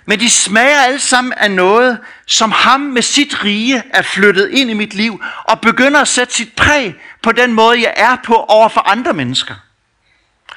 Men 0.06 0.20
de 0.20 0.30
smager 0.30 0.80
alle 0.80 0.98
sammen 0.98 1.32
af 1.32 1.50
noget, 1.50 1.98
som 2.26 2.50
ham 2.50 2.80
med 2.80 3.02
sit 3.02 3.44
rige 3.44 3.82
er 3.90 4.02
flyttet 4.02 4.50
ind 4.50 4.70
i 4.70 4.74
mit 4.74 4.94
liv, 4.94 5.22
og 5.44 5.60
begynder 5.60 6.00
at 6.00 6.08
sætte 6.08 6.34
sit 6.34 6.56
præg 6.56 6.94
på 7.22 7.32
den 7.32 7.52
måde, 7.52 7.82
jeg 7.82 7.92
er 7.96 8.16
på 8.24 8.34
over 8.34 8.68
for 8.68 8.80
andre 8.80 9.12
mennesker. 9.12 9.54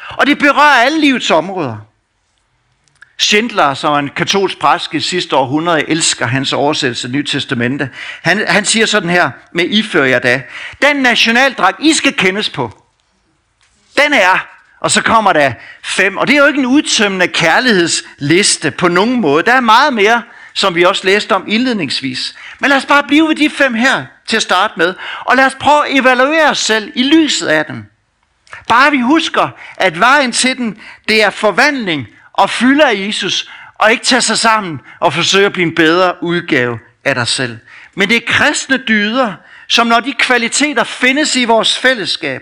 Og 0.09 0.27
det 0.27 0.39
berører 0.39 0.83
alle 0.83 0.99
livets 0.99 1.31
områder. 1.31 1.77
Schindler, 3.17 3.73
som 3.73 3.93
er 3.93 3.97
en 3.97 4.09
katolsk 4.09 4.59
præst 4.59 4.93
i 4.93 4.99
sidste 4.99 5.35
århundrede, 5.35 5.89
elsker 5.89 6.25
hans 6.25 6.53
oversættelse 6.53 7.07
af 7.07 7.11
Nyt 7.11 7.27
Testamente. 7.27 7.89
Han, 8.21 8.47
han 8.47 8.65
siger 8.65 8.85
sådan 8.85 9.09
her, 9.09 9.31
med 9.51 9.65
ifører 9.65 10.05
jeg 10.05 10.23
da, 10.23 10.41
den 10.81 10.95
nationaldragt, 10.95 11.77
I 11.79 11.93
skal 11.93 12.13
kendes 12.13 12.49
på, 12.49 12.83
den 13.97 14.13
er, 14.13 14.47
og 14.79 14.91
så 14.91 15.01
kommer 15.01 15.33
der 15.33 15.53
fem, 15.83 16.17
og 16.17 16.27
det 16.27 16.35
er 16.35 16.39
jo 16.39 16.47
ikke 16.47 16.59
en 16.59 16.65
udtømmende 16.65 17.27
kærlighedsliste 17.27 18.71
på 18.71 18.87
nogen 18.87 19.21
måde. 19.21 19.43
Der 19.43 19.53
er 19.53 19.59
meget 19.59 19.93
mere, 19.93 20.23
som 20.53 20.75
vi 20.75 20.83
også 20.83 21.01
læste 21.05 21.35
om 21.35 21.45
indledningsvis. 21.47 22.35
Men 22.59 22.69
lad 22.69 22.77
os 22.77 22.85
bare 22.85 23.03
blive 23.03 23.27
ved 23.27 23.35
de 23.35 23.49
fem 23.49 23.73
her 23.73 24.05
til 24.27 24.35
at 24.35 24.41
starte 24.41 24.73
med, 24.77 24.93
og 25.25 25.35
lad 25.35 25.45
os 25.45 25.55
prøve 25.59 25.87
at 25.87 25.97
evaluere 25.97 26.49
os 26.49 26.59
selv 26.59 26.91
i 26.95 27.03
lyset 27.03 27.47
af 27.47 27.65
dem. 27.65 27.85
Bare 28.67 28.91
vi 28.91 28.99
husker, 28.99 29.49
at 29.77 29.99
vejen 29.99 30.31
til 30.31 30.57
den, 30.57 30.81
det 31.07 31.23
er 31.23 31.29
forvandling 31.29 32.07
og 32.37 32.49
fylder 32.49 32.87
af 32.87 32.95
Jesus, 32.95 33.49
og 33.75 33.91
ikke 33.91 34.03
tage 34.03 34.21
sig 34.21 34.37
sammen 34.37 34.81
og 34.99 35.13
forsøge 35.13 35.45
at 35.45 35.53
blive 35.53 35.67
en 35.67 35.75
bedre 35.75 36.23
udgave 36.23 36.79
af 37.03 37.15
dig 37.15 37.27
selv. 37.27 37.57
Men 37.95 38.09
det 38.09 38.17
er 38.17 38.21
kristne 38.27 38.77
dyder, 38.77 39.33
som 39.67 39.87
når 39.87 39.99
de 39.99 40.13
kvaliteter 40.13 40.83
findes 40.83 41.35
i 41.35 41.45
vores 41.45 41.77
fællesskab, 41.77 42.41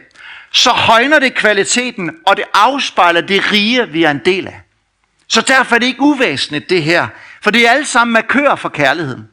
så 0.52 0.70
højner 0.70 1.20
det 1.20 1.36
kvaliteten, 1.36 2.12
og 2.26 2.38
det 2.38 2.46
afspejler 2.54 3.22
det 3.22 3.52
rige, 3.52 3.90
vi 3.90 4.04
er 4.04 4.12
en 4.12 4.22
del 4.26 4.48
af. 4.48 4.62
Så 5.28 5.42
derfor 5.42 5.76
er 5.76 5.80
det 5.80 5.86
ikke 5.86 6.02
uvæsentligt 6.02 6.70
det 6.70 6.84
her, 6.84 7.08
for 7.42 7.52
det 7.52 7.68
er 7.68 7.72
alle 7.72 7.86
sammen 7.86 8.14
markører 8.14 8.56
for 8.56 8.70
kærligheden. 8.70 9.28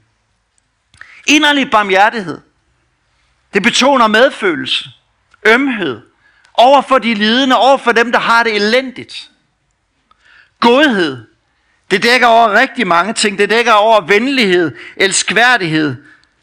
Inderlig 1.27 1.71
barmhjertighed. 1.71 2.41
Det 3.55 3.63
betoner 3.63 4.07
medfølelse, 4.07 4.91
ømhed, 5.47 6.01
over 6.55 6.83
for 6.83 6.99
de 6.99 7.15
lidende, 7.15 7.57
over 7.57 7.79
for 7.79 7.93
dem, 7.93 8.13
der 8.13 8.19
har 8.19 8.43
det 8.43 8.55
elendigt. 8.55 9.31
Godhed, 10.61 11.19
det 11.91 12.03
dækker 12.03 12.27
over 12.27 12.61
rigtig 12.61 12.87
mange 12.87 13.13
ting. 13.13 13.39
Det 13.39 13.51
dækker 13.51 13.73
over 13.73 14.01
venlighed, 14.01 14.77
elskværdighed, 14.97 15.97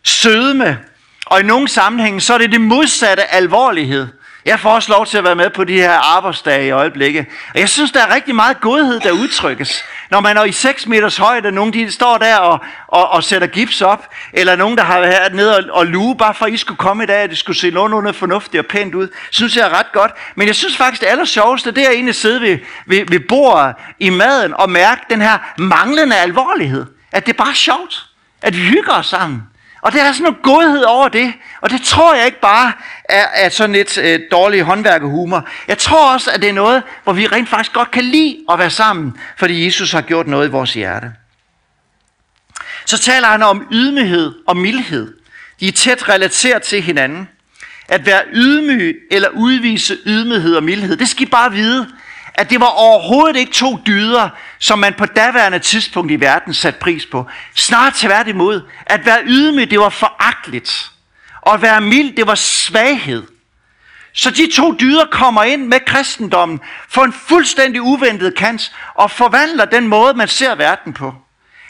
sødme, 0.04 0.80
og 1.26 1.40
i 1.40 1.44
nogle 1.44 1.68
sammenhænge, 1.68 2.22
så 2.22 2.34
er 2.34 2.38
det 2.38 2.52
det 2.52 2.62
modsatte 2.62 3.34
alvorlighed. 3.34 4.08
Jeg 4.48 4.60
får 4.60 4.72
også 4.72 4.92
lov 4.92 5.06
til 5.06 5.18
at 5.18 5.24
være 5.24 5.36
med 5.36 5.50
på 5.50 5.64
de 5.64 5.74
her 5.74 6.16
arbejdsdage 6.16 6.68
i 6.68 6.72
øjeblikket. 6.72 7.26
Og 7.54 7.60
jeg 7.60 7.70
synes, 7.70 7.92
der 7.92 8.00
er 8.06 8.16
rigtig 8.16 8.36
meget 8.36 8.62
godhed, 8.62 9.00
der 9.00 9.12
udtrykkes. 9.12 9.84
Når 10.12 10.20
man 10.20 10.38
er 10.38 10.44
i 10.44 10.52
6 10.52 10.88
meters 10.88 11.18
højde, 11.18 11.52
nogen 11.52 11.74
de 11.74 11.92
står 11.92 12.18
der 12.18 12.38
og, 12.38 12.60
og, 12.88 13.10
og 13.10 13.24
sætter 13.24 13.48
gips 13.48 13.82
op, 13.82 14.14
eller 14.34 14.56
nogen, 14.56 14.78
der 14.78 14.84
har 14.84 15.00
været 15.00 15.34
nede 15.34 15.58
og, 15.58 15.64
og 15.72 15.86
luge, 15.86 16.18
bare 16.18 16.34
for 16.34 16.46
at 16.46 16.54
I 16.54 16.58
skulle 16.58 16.78
komme 16.78 17.04
i 17.04 17.06
dag, 17.06 17.18
at 17.18 17.30
det 17.30 17.38
skulle 17.38 17.58
se 17.58 17.72
nogenlunde 17.72 18.14
fornuftigt 18.14 18.60
og 18.60 18.66
pænt 18.66 18.96
ud, 18.96 19.08
synes 19.32 19.58
jeg 19.58 19.66
er 19.66 19.80
ret 19.80 19.92
godt. 19.94 20.12
Men 20.36 20.48
jeg 20.48 20.56
synes 20.56 20.78
faktisk, 20.78 21.02
det 21.02 21.08
aller 21.08 21.26
sjoveste, 21.26 21.72
det 21.72 21.86
er 21.86 21.92
egentlig 21.92 22.12
at 22.12 22.16
sidde 22.16 22.42
ved, 22.42 22.58
ved, 22.86 23.06
ved 23.08 23.20
bordet 23.20 23.76
i 24.00 24.10
maden 24.10 24.54
og 24.54 24.70
mærke 24.70 25.02
den 25.10 25.22
her 25.22 25.38
manglende 25.58 26.16
alvorlighed. 26.16 26.86
At 27.12 27.26
det 27.26 27.34
er 27.34 27.44
bare 27.44 27.56
sjovt. 27.56 28.06
At 28.42 28.58
vi 28.58 28.62
hygger 28.62 28.94
os 28.94 29.08
sammen. 29.08 29.44
Og 29.82 29.94
der 29.94 30.04
er 30.04 30.12
sådan 30.12 30.24
noget 30.24 30.42
godhed 30.42 30.84
over 30.84 31.10
det. 31.10 31.34
Og 31.62 31.70
det 31.70 31.82
tror 31.82 32.16
jeg 32.16 32.26
ikke 32.26 32.42
bare 32.42 32.74
er, 33.10 33.26
er 33.34 33.50
sådan 33.50 33.74
lidt 33.74 33.98
øh, 33.98 34.20
dårlig 34.32 34.62
håndværkerhumor. 34.62 35.48
Jeg 35.68 35.78
tror 35.78 36.14
også, 36.14 36.32
at 36.32 36.42
det 36.42 36.50
er 36.50 36.54
noget, 36.54 36.84
hvor 37.04 37.14
vi 37.14 37.28
rent 37.28 37.50
faktisk 37.50 37.74
godt 37.74 37.92
kan 37.92 38.04
lide 38.04 38.38
at 38.52 38.60
være 38.60 38.70
sammen, 38.70 39.18
fordi 39.38 39.66
Jesus 39.66 39.92
har 39.92 40.02
gjort 40.02 40.28
noget 40.28 40.48
i 40.48 40.52
vores 40.52 40.74
hjerte. 40.74 41.12
Så 42.86 42.98
taler 42.98 43.28
han 43.28 43.44
om 43.44 43.68
ydmyghed 43.72 44.36
og 44.48 44.58
mildhed. 44.58 45.14
De 45.60 45.68
er 45.68 45.72
tæt 45.72 46.10
relateret 46.10 46.64
til 46.64 46.82
hinanden. 46.82 47.30
At 47.90 48.06
være 48.06 48.24
ydmyg 48.34 48.96
eller 49.12 49.30
udvise 49.30 49.98
ydmyghed 50.06 50.56
og 50.56 50.64
mildhed, 50.64 50.98
det 50.98 51.10
skal 51.10 51.24
I 51.24 51.30
bare 51.30 51.52
vide, 51.52 51.88
at 52.38 52.50
det 52.50 52.60
var 52.60 52.68
overhovedet 52.68 53.36
ikke 53.36 53.52
to 53.52 53.80
dyder, 53.88 54.30
som 54.60 54.80
man 54.80 54.94
på 54.94 55.06
daværende 55.06 55.60
tidspunkt 55.60 56.12
i 56.12 56.20
verden 56.20 56.54
satte 56.54 56.80
pris 56.80 57.06
på. 57.06 57.26
Snart 57.56 57.94
tværtimod, 57.94 58.62
at 58.86 59.06
være 59.06 59.24
ydmyg, 59.26 59.72
det 59.72 59.80
var 59.80 59.90
foragteligt. 59.90 60.92
Og 61.42 61.54
at 61.54 61.62
være 61.62 61.82
mild, 61.82 62.16
det 62.16 62.28
var 62.28 62.36
svaghed. 62.36 63.24
Så 64.14 64.32
de 64.32 64.52
to 64.56 64.74
dyder 64.74 65.06
kommer 65.06 65.44
ind 65.44 65.68
med 65.68 65.80
kristendommen 65.86 66.60
for 66.90 67.04
en 67.04 67.14
fuldstændig 67.14 67.82
uventet 67.82 68.36
kant 68.36 68.72
og 68.94 69.12
forvandler 69.12 69.66
den 69.66 69.88
måde, 69.88 70.14
man 70.14 70.28
ser 70.28 70.56
verden 70.56 70.94
på. 70.94 71.16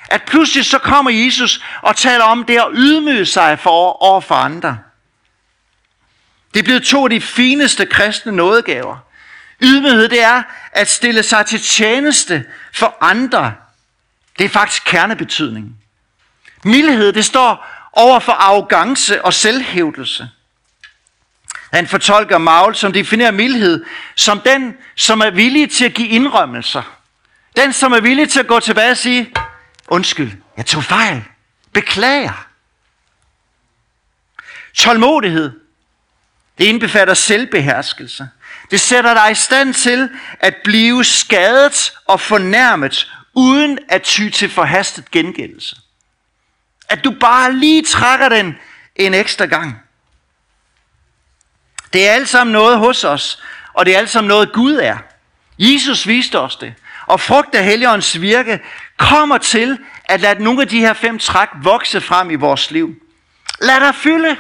At 0.10 0.24
pludselig 0.24 0.66
så 0.66 0.78
kommer 0.80 1.12
Jesus 1.12 1.64
og 1.82 1.96
taler 1.96 2.24
om 2.24 2.44
det 2.44 2.58
at 2.58 2.68
ydmyge 2.74 3.26
sig 3.26 3.60
for 3.60 4.04
over 4.04 4.22
for 4.22 4.36
andre. 4.36 4.78
Det 6.54 6.60
er 6.60 6.64
blevet 6.64 6.84
to 6.84 7.04
af 7.04 7.10
de 7.10 7.22
fineste 7.22 7.86
kristne 7.86 8.32
nådegaver. 8.32 9.07
Ydmyghed, 9.62 10.10
det 10.10 10.22
er 10.22 10.44
at 10.72 10.90
stille 10.90 11.24
sig 11.24 11.46
til 11.46 11.62
tjeneste 11.62 12.46
for 12.74 12.98
andre. 13.02 13.54
Det 14.40 14.46
er 14.46 14.50
faktisk 14.50 14.84
kernebetydning. 14.86 15.78
Mildhed, 16.64 17.14
det 17.14 17.26
står 17.26 17.68
over 17.94 18.20
for 18.20 18.32
arrogance 18.32 19.26
og 19.26 19.34
selvhævdelse. 19.34 20.30
Han 21.74 21.88
fortolker 21.88 22.38
Maul, 22.38 22.76
som 22.76 22.94
definerer 22.94 23.32
mildhed, 23.32 23.86
som 24.16 24.40
den, 24.40 24.78
som 24.96 25.22
er 25.22 25.30
villig 25.30 25.72
til 25.72 25.86
at 25.86 25.94
give 25.94 26.08
indrømmelser. 26.08 26.98
Den, 27.56 27.74
som 27.74 27.92
er 27.92 28.00
villig 28.00 28.30
til 28.30 28.40
at 28.40 28.48
gå 28.48 28.60
tilbage 28.60 28.92
og 28.92 28.98
sige, 28.98 29.34
undskyld, 29.88 30.32
jeg 30.58 30.66
tog 30.66 30.84
fejl, 30.84 31.24
beklager. 31.74 32.48
Tålmodighed, 34.74 35.52
det 36.58 36.66
indbefatter 36.66 37.14
selvbeherskelse. 37.14 38.30
Det 38.72 38.80
sætter 38.80 39.14
dig 39.14 39.32
i 39.32 39.36
stand 39.36 39.74
til 39.74 40.10
at 40.40 40.56
blive 40.64 41.04
skadet 41.04 41.94
og 42.06 42.22
fornærmet, 42.22 43.12
uden 43.34 43.80
at 43.90 44.02
ty 44.04 44.30
til 44.30 44.50
forhastet 44.50 45.12
gengældelse. 45.12 45.76
At 46.90 47.04
du 47.04 47.12
bare 47.20 47.54
lige 47.54 47.84
trækker 47.84 48.30
den 48.30 48.58
en 48.96 49.14
ekstra 49.14 49.46
gang. 49.46 49.82
Det 51.94 52.08
er 52.08 52.14
alt 52.14 52.30
sammen 52.30 52.52
noget 52.52 52.78
hos 52.78 53.04
os, 53.04 53.44
og 53.74 53.86
det 53.86 53.94
er 53.94 53.98
alt 53.98 54.10
sammen 54.10 54.28
noget 54.28 54.54
Gud 54.54 54.74
er. 54.74 54.98
Jesus 55.60 56.08
viste 56.08 56.40
os 56.40 56.56
det. 56.56 56.74
Og 57.06 57.20
frugt 57.20 57.56
af 57.56 57.64
Helligåndens 57.64 58.22
virke 58.22 58.60
kommer 58.98 59.38
til 59.38 59.78
at 60.06 60.22
lade 60.22 60.44
nogle 60.44 60.62
af 60.62 60.68
de 60.68 60.80
her 60.80 60.94
fem 60.94 61.20
træk 61.20 61.50
vokse 61.64 62.02
frem 62.02 62.30
i 62.32 62.36
vores 62.36 62.72
liv. 62.72 62.96
Lad 63.62 63.80
dig 63.80 63.96
fylde, 63.96 64.38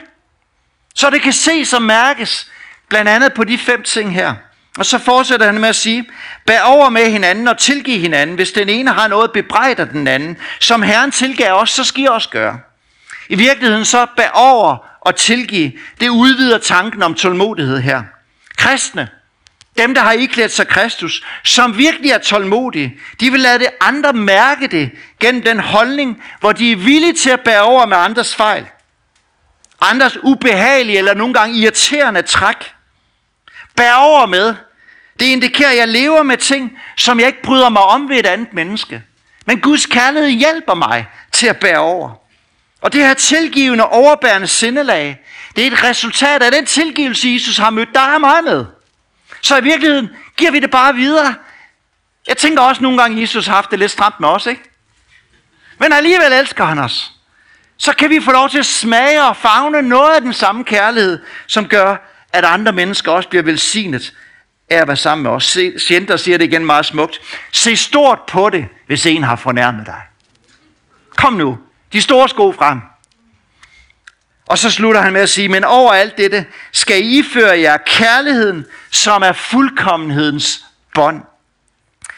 så 0.95 1.09
det 1.09 1.21
kan 1.21 1.33
ses 1.33 1.73
og 1.73 1.81
mærkes, 1.81 2.51
blandt 2.89 3.09
andet 3.09 3.33
på 3.33 3.43
de 3.43 3.57
fem 3.57 3.83
ting 3.83 4.13
her. 4.13 4.33
Og 4.77 4.85
så 4.85 4.97
fortsætter 4.97 5.45
han 5.45 5.61
med 5.61 5.69
at 5.69 5.75
sige, 5.75 6.09
bær 6.45 6.61
over 6.61 6.89
med 6.89 7.11
hinanden 7.11 7.47
og 7.47 7.57
tilgiv 7.57 7.99
hinanden, 7.99 8.35
hvis 8.35 8.51
den 8.51 8.69
ene 8.69 8.93
har 8.93 9.07
noget 9.07 9.31
bebrejder 9.31 9.85
den 9.85 10.07
anden. 10.07 10.37
Som 10.59 10.81
Herren 10.81 11.11
tilgav 11.11 11.53
os, 11.53 11.69
så 11.69 11.83
skal 11.83 12.03
I 12.03 12.07
også 12.07 12.29
gøre. 12.29 12.59
I 13.29 13.35
virkeligheden 13.35 13.85
så 13.85 14.05
bær 14.17 14.29
over 14.29 14.77
og 15.01 15.15
tilgive, 15.15 15.71
det 15.99 16.09
udvider 16.09 16.57
tanken 16.57 17.03
om 17.03 17.13
tålmodighed 17.13 17.79
her. 17.79 18.03
Kristne, 18.57 19.09
dem 19.77 19.93
der 19.93 20.01
har 20.01 20.11
iklædt 20.11 20.51
sig 20.51 20.67
Kristus, 20.67 21.23
som 21.43 21.77
virkelig 21.77 22.11
er 22.11 22.17
tålmodige, 22.17 22.99
de 23.19 23.31
vil 23.31 23.39
lade 23.39 23.59
det 23.59 23.69
andre 23.81 24.13
mærke 24.13 24.67
det 24.67 24.91
gennem 25.19 25.43
den 25.43 25.59
holdning, 25.59 26.23
hvor 26.39 26.51
de 26.51 26.71
er 26.71 26.75
villige 26.75 27.13
til 27.13 27.29
at 27.29 27.39
bære 27.39 27.61
over 27.61 27.85
med 27.85 27.97
andres 27.97 28.35
fejl. 28.35 28.65
Andres 29.81 30.17
ubehagelige 30.23 30.97
eller 30.97 31.13
nogle 31.13 31.33
gange 31.33 31.55
irriterende 31.55 32.21
træk. 32.21 32.73
Bær 33.77 33.93
over 33.93 34.25
med, 34.25 34.55
det 35.19 35.25
indikerer, 35.25 35.69
at 35.69 35.77
jeg 35.77 35.87
lever 35.87 36.23
med 36.23 36.37
ting, 36.37 36.79
som 36.97 37.19
jeg 37.19 37.27
ikke 37.27 37.41
bryder 37.41 37.69
mig 37.69 37.81
om 37.81 38.09
ved 38.09 38.19
et 38.19 38.25
andet 38.25 38.53
menneske. 38.53 39.03
Men 39.45 39.61
Guds 39.61 39.85
kærlighed 39.85 40.29
hjælper 40.29 40.73
mig 40.73 41.07
til 41.31 41.47
at 41.47 41.59
bære 41.59 41.77
over. 41.77 42.11
Og 42.81 42.93
det 42.93 43.01
her 43.01 43.13
tilgivende, 43.13 43.85
overbærende 43.85 44.47
sindelag, 44.47 45.19
det 45.55 45.67
er 45.67 45.71
et 45.71 45.83
resultat 45.83 46.43
af 46.43 46.51
den 46.51 46.65
tilgivelse, 46.65 47.29
Jesus 47.29 47.57
har 47.57 47.69
mødt 47.69 47.89
dig 47.93 48.13
og 48.13 48.21
mig 48.21 48.43
med. 48.43 48.65
Så 49.41 49.57
i 49.57 49.63
virkeligheden 49.63 50.09
giver 50.37 50.51
vi 50.51 50.59
det 50.59 50.71
bare 50.71 50.95
videre. 50.95 51.35
Jeg 52.27 52.37
tænker 52.37 52.61
også 52.61 52.83
nogle 52.83 53.01
gange, 53.01 53.21
Jesus 53.21 53.47
har 53.47 53.55
haft 53.55 53.71
det 53.71 53.79
lidt 53.79 53.91
stramt 53.91 54.19
med 54.19 54.29
os, 54.29 54.45
ikke? 54.45 54.61
Men 55.79 55.93
alligevel 55.93 56.33
elsker 56.33 56.65
han 56.65 56.79
os. 56.79 57.11
Så 57.77 57.93
kan 57.93 58.09
vi 58.09 58.21
få 58.21 58.31
lov 58.31 58.49
til 58.49 58.59
at 58.59 58.65
smage 58.65 59.23
og 59.23 59.37
fagne 59.37 59.81
noget 59.81 60.15
af 60.15 60.21
den 60.21 60.33
samme 60.33 60.63
kærlighed, 60.63 61.19
som 61.47 61.67
gør, 61.67 61.95
at 62.33 62.45
andre 62.45 62.71
mennesker 62.71 63.11
også 63.11 63.29
bliver 63.29 63.43
velsignet 63.43 64.13
af 64.69 64.77
at 64.77 64.87
være 64.87 64.97
sammen 64.97 65.23
med 65.23 65.31
os. 65.31 65.57
Sjenter 65.77 66.17
siger 66.17 66.37
det 66.37 66.45
igen 66.45 66.65
meget 66.65 66.85
smukt. 66.85 67.21
Se 67.51 67.75
stort 67.75 68.19
på 68.27 68.49
det, 68.49 68.65
hvis 68.87 69.05
en 69.05 69.23
har 69.23 69.35
fornærmet 69.35 69.85
dig. 69.85 70.01
Kom 71.15 71.33
nu, 71.33 71.57
de 71.93 72.01
store 72.01 72.29
sko 72.29 72.51
frem. 72.51 72.81
Og 74.47 74.57
så 74.57 74.71
slutter 74.71 75.01
han 75.01 75.13
med 75.13 75.21
at 75.21 75.29
sige, 75.29 75.49
men 75.49 75.63
over 75.63 75.93
alt 75.93 76.17
dette 76.17 76.45
skal 76.71 77.05
I 77.05 77.23
føre 77.33 77.59
jer 77.59 77.77
kærligheden, 77.77 78.65
som 78.91 79.21
er 79.21 79.31
fuldkommenhedens 79.31 80.65
bånd. 80.93 81.21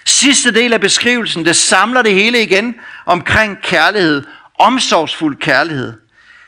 Sidste 0.06 0.52
del 0.54 0.74
af 0.74 0.82
beskrivelsen, 0.82 1.46
det 1.46 1.56
samler 1.56 2.02
det 2.02 2.14
hele 2.14 2.42
igen 2.42 2.76
omkring 3.06 3.62
kærlighed, 3.62 4.24
omsorgsfuld 4.60 5.38
kærlighed. 5.38 5.94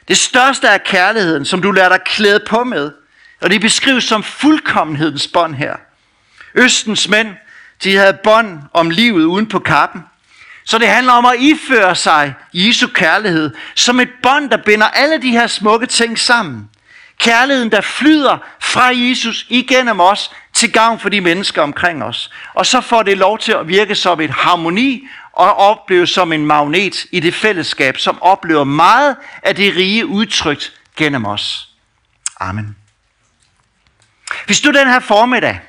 Det 0.08 0.17
største 0.17 0.67
er 0.67 0.78
kærligheden, 0.78 1.45
som 1.45 1.62
du 1.62 1.71
lader 1.71 1.89
dig 1.89 2.02
klæde 2.06 2.43
på 2.47 2.63
med, 2.63 2.91
og 3.41 3.49
det 3.49 3.62
beskrives 3.62 4.04
som 4.04 4.23
fuldkommenhedens 4.23 5.27
bånd 5.27 5.56
her. 5.56 5.75
Østens 6.56 7.08
mænd, 7.08 7.36
de 7.84 7.95
havde 7.95 8.17
bånd 8.23 8.60
om 8.73 8.89
livet 8.89 9.23
uden 9.23 9.47
på 9.47 9.60
kappen. 9.60 10.01
Så 10.65 10.77
det 10.77 10.88
handler 10.88 11.13
om 11.13 11.25
at 11.25 11.36
iføre 11.39 11.95
sig 11.95 12.34
Jesu 12.54 12.88
kærlighed 12.88 13.56
som 13.75 13.99
et 13.99 14.10
bånd, 14.23 14.49
der 14.49 14.58
binder 14.58 14.88
alle 14.88 15.21
de 15.21 15.32
her 15.32 15.47
smukke 15.47 15.86
ting 15.86 16.19
sammen. 16.19 16.69
Kærligheden, 17.17 17.71
der 17.71 17.82
flyder 17.82 18.38
fra 18.60 18.86
Jesus 18.86 19.45
igennem 19.49 19.99
os 19.99 20.32
til 20.54 20.71
gavn 20.71 20.99
for 20.99 21.10
de 21.10 21.21
mennesker 21.21 21.62
omkring 21.62 22.04
os. 22.04 22.32
Og 22.54 22.65
så 22.65 22.82
får 22.82 23.04
det 23.04 23.17
lov 23.17 23.39
til 23.39 23.51
at 23.51 23.67
virke 23.67 23.95
som 23.95 24.21
et 24.21 24.30
harmoni 24.30 25.08
og 25.34 25.56
opleve 25.56 26.08
som 26.08 26.34
en 26.34 26.45
magnet 26.45 27.06
i 27.12 27.19
det 27.19 27.34
fællesskab, 27.34 27.97
som 27.97 28.21
oplever 28.21 28.63
meget 28.63 29.15
af 29.43 29.56
det 29.56 29.75
rige 29.75 30.06
udtrykt 30.06 30.73
gennem 30.97 31.25
os. 31.25 31.69
Amen. 32.39 32.75
Hvis 34.46 34.62
du 34.62 34.72
den 34.72 34.88
her 34.88 35.00
formiddag 35.00 35.60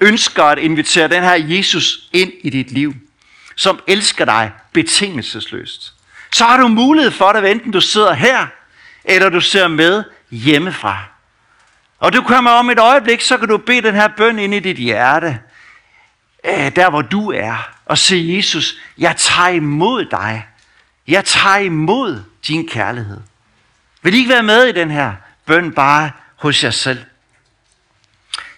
ønsker 0.00 0.44
at 0.44 0.58
invitere 0.58 1.08
den 1.08 1.22
her 1.22 1.34
Jesus 1.34 1.98
ind 2.12 2.32
i 2.42 2.50
dit 2.50 2.70
liv, 2.70 2.94
som 3.56 3.80
elsker 3.86 4.24
dig 4.24 4.52
betingelsesløst, 4.72 5.92
så 6.32 6.44
har 6.44 6.56
du 6.56 6.68
mulighed 6.68 7.10
for 7.10 7.32
det, 7.32 7.50
enten 7.50 7.72
du 7.72 7.80
sidder 7.80 8.12
her, 8.12 8.46
eller 9.04 9.28
du 9.28 9.40
ser 9.40 9.68
med 9.68 10.04
hjemmefra. 10.30 11.04
Og 11.98 12.12
du 12.12 12.22
kommer 12.22 12.50
om 12.50 12.70
et 12.70 12.78
øjeblik, 12.78 13.20
så 13.20 13.38
kan 13.38 13.48
du 13.48 13.56
bede 13.58 13.82
den 13.82 13.94
her 13.94 14.08
bøn 14.08 14.38
ind 14.38 14.54
i 14.54 14.60
dit 14.60 14.76
hjerte, 14.76 15.38
øh, 16.44 16.76
der 16.76 16.90
hvor 16.90 17.02
du 17.02 17.30
er, 17.30 17.70
og 17.86 17.98
sige, 17.98 18.36
Jesus, 18.36 18.74
jeg 18.98 19.16
tager 19.16 19.48
imod 19.48 20.04
dig. 20.04 20.46
Jeg 21.08 21.24
tager 21.24 21.56
imod 21.56 22.22
din 22.48 22.68
kærlighed. 22.68 23.20
Vil 24.02 24.14
I 24.14 24.16
ikke 24.16 24.30
være 24.30 24.42
med 24.42 24.66
i 24.66 24.72
den 24.72 24.90
her 24.90 25.12
bøn 25.46 25.72
bare 25.72 26.10
hos 26.36 26.64
jer 26.64 26.70
selv? 26.70 27.04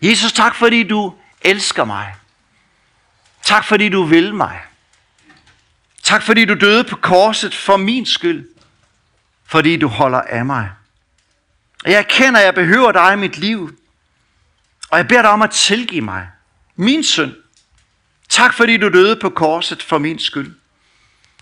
Jesus, 0.03 0.33
tak 0.33 0.55
fordi 0.55 0.83
du 0.83 1.15
elsker 1.43 1.85
mig. 1.85 2.15
Tak 3.43 3.65
fordi 3.65 3.88
du 3.88 4.03
vil 4.03 4.35
mig. 4.35 4.61
Tak 6.03 6.23
fordi 6.23 6.45
du 6.45 6.55
døde 6.55 6.85
på 6.85 6.97
korset 6.97 7.55
for 7.55 7.77
min 7.77 8.07
skyld. 8.07 8.49
Fordi 9.47 9.77
du 9.77 9.88
holder 9.88 10.21
af 10.21 10.45
mig. 10.45 10.71
Og 11.85 11.91
jeg 11.91 11.99
erkender, 11.99 12.41
at 12.41 12.47
jeg 12.47 12.55
behøver 12.55 12.93
dig 12.93 13.12
i 13.12 13.17
mit 13.17 13.38
liv. 13.38 13.79
Og 14.91 14.99
jeg 14.99 15.09
beder 15.09 15.23
dig 15.23 15.31
om 15.31 15.43
at 15.43 15.51
tilgive 15.51 16.01
mig. 16.01 16.29
Min 16.77 17.05
synd. 17.05 17.35
Tak 18.29 18.55
fordi 18.55 18.77
du 18.77 18.88
døde 18.88 19.17
på 19.17 19.31
korset 19.31 19.83
for 19.83 19.99
min 19.99 20.19
skyld. 20.19 20.55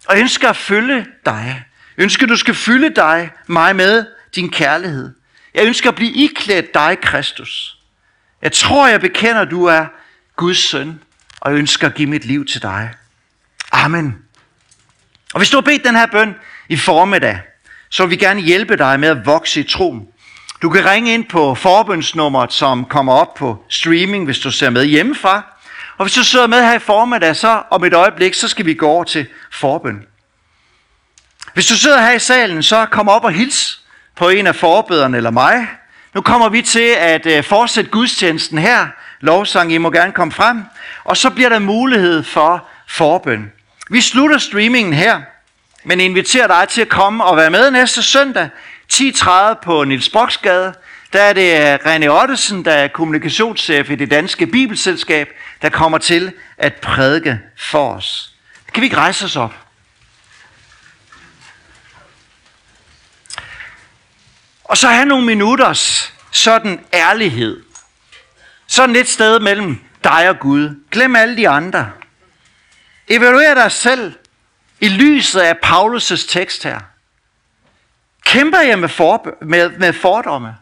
Og 0.07 0.14
jeg 0.14 0.20
ønsker 0.20 0.49
at 0.49 0.57
følge 0.57 1.07
dig. 1.27 1.64
Jeg 1.96 2.03
ønsker, 2.03 2.27
du 2.27 2.37
skal 2.37 2.55
fylde 2.55 2.94
dig, 2.94 3.31
mig 3.46 3.77
med 3.77 4.07
din 4.35 4.51
kærlighed. 4.51 5.14
Jeg 5.55 5.66
ønsker 5.66 5.88
at 5.88 5.96
blive 5.96 6.12
iklædt 6.12 6.75
dig, 6.75 6.99
Kristus. 7.03 7.79
Jeg 8.42 8.53
tror, 8.53 8.88
jeg 8.88 9.00
bekender, 9.00 9.40
at 9.40 9.50
du 9.50 9.64
er 9.64 9.87
Guds 10.37 10.59
søn, 10.59 11.00
og 11.40 11.50
jeg 11.50 11.59
ønsker 11.59 11.87
at 11.87 11.94
give 11.94 12.09
mit 12.09 12.24
liv 12.24 12.44
til 12.46 12.62
dig. 12.62 12.90
Amen. 13.72 14.18
Og 15.35 15.40
hvis 15.40 15.50
du 15.50 15.57
har 15.57 15.62
bedt 15.62 15.85
den 15.85 15.96
her 15.96 16.07
bøn 16.07 16.35
i 16.68 16.76
formiddag, 16.76 17.40
så 17.88 18.03
vil 18.03 18.11
vi 18.11 18.16
gerne 18.16 18.40
hjælpe 18.40 18.76
dig 18.76 19.00
med 19.00 19.09
at 19.09 19.26
vokse 19.26 19.61
i 19.61 19.62
troen. 19.62 20.09
Du 20.62 20.70
kan 20.70 20.85
ringe 20.85 21.14
ind 21.14 21.29
på 21.29 21.55
forbønsnummeret, 21.55 22.53
som 22.53 22.85
kommer 22.85 23.12
op 23.12 23.35
på 23.35 23.64
streaming, 23.68 24.24
hvis 24.24 24.38
du 24.38 24.50
ser 24.50 24.70
med 24.70 24.85
hjemmefra. 24.85 25.42
Og 25.98 26.05
hvis 26.05 26.14
du 26.14 26.24
sidder 26.24 26.46
med 26.46 26.64
her 26.64 26.74
i 26.74 26.79
formiddag, 26.79 27.37
så 27.37 27.62
om 27.70 27.85
et 27.85 27.94
øjeblik, 27.94 28.35
så 28.35 28.48
skal 28.48 28.66
vi 28.66 28.74
gå 28.74 28.88
over 28.88 29.05
til 29.05 29.26
forbøn. 29.53 30.07
Hvis 31.55 31.66
du 31.66 31.74
sidder 31.74 32.00
her 32.00 32.12
i 32.12 32.18
salen, 32.18 32.62
så 32.62 32.87
kom 32.87 33.09
op 33.09 33.24
og 33.24 33.33
hils 33.33 33.81
på 34.16 34.29
en 34.29 34.46
af 34.46 34.57
forbederne 34.57 35.16
eller 35.16 35.31
mig. 35.31 35.68
Nu 36.14 36.20
kommer 36.20 36.49
vi 36.49 36.62
til 36.62 36.94
at 36.99 37.27
øh, 37.27 37.44
fortsætte 37.44 37.90
gudstjenesten 37.90 38.59
her. 38.59 38.87
Lovsang, 39.20 39.73
I 39.73 39.79
må 39.79 39.90
gerne 39.90 40.12
komme 40.12 40.33
frem. 40.33 40.62
Og 41.05 41.16
så 41.16 41.31
bliver 41.31 41.49
der 41.49 41.59
mulighed 41.59 42.23
for 42.23 42.68
forbøn. 42.88 43.53
Vi 43.90 44.01
slutter 44.01 44.38
streamingen 44.38 44.92
her, 44.92 45.20
men 45.85 46.01
inviterer 46.01 46.46
dig 46.46 46.68
til 46.68 46.81
at 46.81 46.88
komme 46.88 47.25
og 47.25 47.37
være 47.37 47.51
med 47.51 47.70
næste 47.70 48.03
søndag 48.03 48.49
10.30 48.92 49.31
på 49.62 49.85
Nils 49.85 50.09
Broksgade. 50.09 50.75
Der 51.12 51.23
er 51.23 51.33
det 51.33 51.61
øh, 51.61 51.75
René 51.75 52.09
Ottesen, 52.09 52.64
der 52.64 52.73
er 52.73 52.88
kommunikationschef 52.88 53.90
i 53.90 53.94
det 53.94 54.11
danske 54.11 54.46
bibelselskab, 54.46 55.29
der 55.62 55.68
kommer 55.68 55.99
til 55.99 56.33
at 56.59 56.75
prædike 56.75 57.40
for 57.59 57.92
os. 57.92 58.33
Kan 58.75 58.81
vi 58.81 58.87
ikke 58.87 58.96
rejse 58.96 59.25
os 59.25 59.37
op? 59.37 59.55
Og 64.70 64.78
så 64.78 64.88
have 64.88 65.06
nogle 65.06 65.26
minutters 65.26 66.14
sådan 66.30 66.85
ærlighed. 66.92 67.62
Sådan 68.66 68.96
et 68.96 69.09
sted 69.09 69.40
mellem 69.40 69.85
dig 70.04 70.28
og 70.28 70.38
Gud. 70.38 70.85
Glem 70.90 71.16
alle 71.16 71.37
de 71.37 71.48
andre. 71.48 71.92
Evaluer 73.09 73.54
dig 73.54 73.72
selv 73.72 74.12
i 74.80 74.88
lyset 74.88 75.40
af 75.40 75.54
Paulus' 75.64 76.28
tekst 76.28 76.62
her. 76.62 76.80
Kæmper 78.24 78.61
jeg 78.61 78.78
med, 78.78 78.88
for, 78.88 79.37
med, 79.42 79.70
med 79.70 79.92
fordomme? 79.92 80.56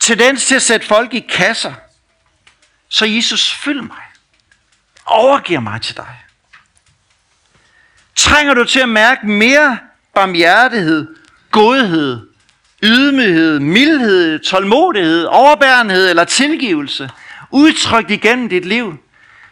Tendens 0.00 0.46
til 0.46 0.54
at 0.54 0.62
sætte 0.62 0.86
folk 0.86 1.14
i 1.14 1.20
kasser? 1.20 1.74
Så 2.88 3.04
Jesus, 3.06 3.54
fyld 3.54 3.80
mig. 3.80 4.02
Overgiver 5.06 5.60
mig 5.60 5.82
til 5.82 5.96
dig. 5.96 6.24
Trænger 8.16 8.54
du 8.54 8.64
til 8.64 8.80
at 8.80 8.88
mærke 8.88 9.26
mere 9.26 9.78
barmhjertighed, 10.14 11.16
godhed, 11.50 12.28
ydmyghed, 12.82 13.60
mildhed, 13.60 14.38
tålmodighed, 14.38 15.24
overbærenhed 15.24 16.10
eller 16.10 16.24
tilgivelse, 16.24 17.10
udtrykt 17.50 18.10
igennem 18.10 18.48
dit 18.48 18.64
liv, 18.64 18.96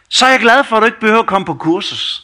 så 0.09 0.25
er 0.25 0.29
jeg 0.29 0.39
glad 0.39 0.63
for, 0.63 0.75
at 0.75 0.81
du 0.81 0.85
ikke 0.85 0.99
behøver 0.99 1.19
at 1.19 1.27
komme 1.27 1.45
på 1.45 1.53
kursus. 1.53 2.23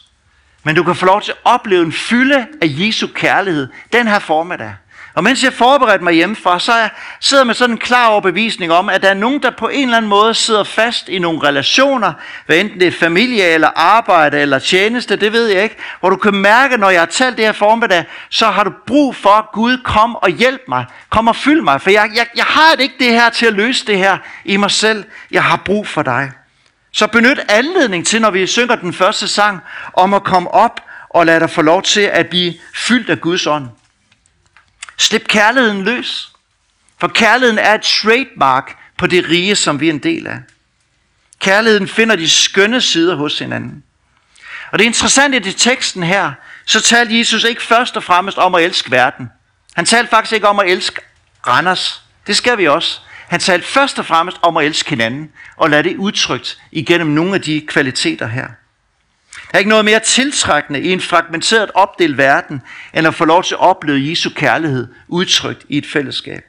Men 0.64 0.76
du 0.76 0.82
kan 0.82 0.94
få 0.94 1.06
lov 1.06 1.22
til 1.22 1.32
at 1.32 1.38
opleve 1.44 1.82
en 1.82 1.92
fylde 1.92 2.46
af 2.62 2.66
Jesu 2.66 3.06
kærlighed 3.14 3.68
den 3.92 4.06
her 4.06 4.18
formiddag. 4.18 4.74
Og 5.14 5.24
mens 5.24 5.44
jeg 5.44 5.52
forberedte 5.52 6.04
mig 6.04 6.14
hjemmefra, 6.14 6.58
så 6.58 6.74
jeg 6.74 6.90
sidder 7.20 7.44
med 7.44 7.54
sådan 7.54 7.74
en 7.74 7.78
klar 7.78 8.06
overbevisning 8.06 8.72
om, 8.72 8.88
at 8.88 9.02
der 9.02 9.08
er 9.08 9.14
nogen, 9.14 9.42
der 9.42 9.50
på 9.50 9.68
en 9.68 9.84
eller 9.84 9.96
anden 9.96 10.08
måde 10.08 10.34
sidder 10.34 10.64
fast 10.64 11.08
i 11.08 11.18
nogle 11.18 11.48
relationer, 11.48 12.12
hvad 12.46 12.56
enten 12.56 12.80
det 12.80 12.88
er 12.88 12.92
familie 12.92 13.44
eller 13.44 13.68
arbejde 13.76 14.40
eller 14.40 14.58
tjeneste, 14.58 15.16
det 15.16 15.32
ved 15.32 15.46
jeg 15.46 15.62
ikke, 15.62 15.76
hvor 16.00 16.10
du 16.10 16.16
kan 16.16 16.34
mærke, 16.34 16.76
når 16.76 16.90
jeg 16.90 17.00
har 17.00 17.06
talt 17.06 17.36
det 17.36 17.44
her 17.44 17.52
formiddag, 17.52 18.04
så 18.30 18.46
har 18.46 18.64
du 18.64 18.72
brug 18.86 19.16
for, 19.16 19.30
at 19.30 19.44
Gud 19.52 19.78
kom 19.84 20.16
og 20.16 20.28
hjælp 20.28 20.62
mig, 20.68 20.86
kom 21.10 21.28
og 21.28 21.36
fyld 21.36 21.60
mig, 21.60 21.80
for 21.80 21.90
jeg, 21.90 22.10
jeg, 22.14 22.26
jeg 22.36 22.44
har 22.44 22.74
ikke 22.80 22.94
det 22.98 23.10
her 23.10 23.30
til 23.30 23.46
at 23.46 23.52
løse 23.52 23.86
det 23.86 23.98
her 23.98 24.18
i 24.44 24.56
mig 24.56 24.70
selv, 24.70 25.04
jeg 25.30 25.44
har 25.44 25.56
brug 25.64 25.88
for 25.88 26.02
dig. 26.02 26.30
Så 26.92 27.06
benyt 27.06 27.38
anledning 27.48 28.06
til, 28.06 28.20
når 28.20 28.30
vi 28.30 28.46
synger 28.46 28.76
den 28.76 28.92
første 28.92 29.28
sang, 29.28 29.60
om 29.92 30.14
at 30.14 30.24
komme 30.24 30.50
op 30.50 30.80
og 31.10 31.26
lade 31.26 31.40
dig 31.40 31.50
få 31.50 31.62
lov 31.62 31.82
til 31.82 32.00
at 32.00 32.26
blive 32.26 32.54
fyldt 32.74 33.10
af 33.10 33.20
Guds 33.20 33.46
ånd. 33.46 33.68
Slip 34.96 35.28
kærligheden 35.28 35.84
løs. 35.84 36.30
For 37.00 37.08
kærligheden 37.08 37.58
er 37.58 37.74
et 37.74 37.82
trademark 37.82 38.78
på 38.96 39.06
det 39.06 39.28
rige, 39.28 39.56
som 39.56 39.80
vi 39.80 39.88
er 39.88 39.92
en 39.92 39.98
del 39.98 40.26
af. 40.26 40.38
Kærligheden 41.38 41.88
finder 41.88 42.16
de 42.16 42.30
skønne 42.30 42.80
sider 42.80 43.14
hos 43.14 43.38
hinanden. 43.38 43.82
Og 44.70 44.78
det 44.78 44.84
er 44.84 44.88
interessant, 44.88 45.46
i 45.46 45.52
teksten 45.52 46.02
her, 46.02 46.32
så 46.64 46.80
talte 46.80 47.18
Jesus 47.18 47.44
ikke 47.44 47.62
først 47.62 47.96
og 47.96 48.04
fremmest 48.04 48.38
om 48.38 48.54
at 48.54 48.64
elske 48.64 48.90
verden. 48.90 49.30
Han 49.74 49.86
talte 49.86 50.10
faktisk 50.10 50.32
ikke 50.32 50.48
om 50.48 50.58
at 50.58 50.70
elske 50.70 51.00
Randers. 51.46 52.02
Det 52.26 52.36
skal 52.36 52.58
vi 52.58 52.68
også. 52.68 53.00
Han 53.28 53.40
talte 53.40 53.66
først 53.66 53.98
og 53.98 54.06
fremmest 54.06 54.36
om 54.42 54.56
at 54.56 54.66
elske 54.66 54.90
hinanden, 54.90 55.30
og 55.56 55.70
lade 55.70 55.82
det 55.82 55.96
udtrykt 55.96 56.58
igennem 56.72 57.10
nogle 57.10 57.34
af 57.34 57.40
de 57.40 57.60
kvaliteter 57.68 58.26
her. 58.26 58.48
Der 59.54 59.58
er 59.58 59.60
ikke 59.60 59.70
noget 59.70 59.84
mere 59.84 60.00
tiltrækkende 60.00 60.80
i 60.80 60.92
en 60.92 61.00
fragmenteret 61.00 61.70
opdelt 61.74 62.18
verden, 62.18 62.62
end 62.94 63.06
at 63.06 63.14
få 63.14 63.24
lov 63.24 63.44
til 63.44 63.54
at 63.54 63.60
opleve 63.60 64.10
Jesu 64.10 64.30
kærlighed 64.30 64.88
udtrykt 65.08 65.64
i 65.68 65.78
et 65.78 65.86
fællesskab. 65.86 66.44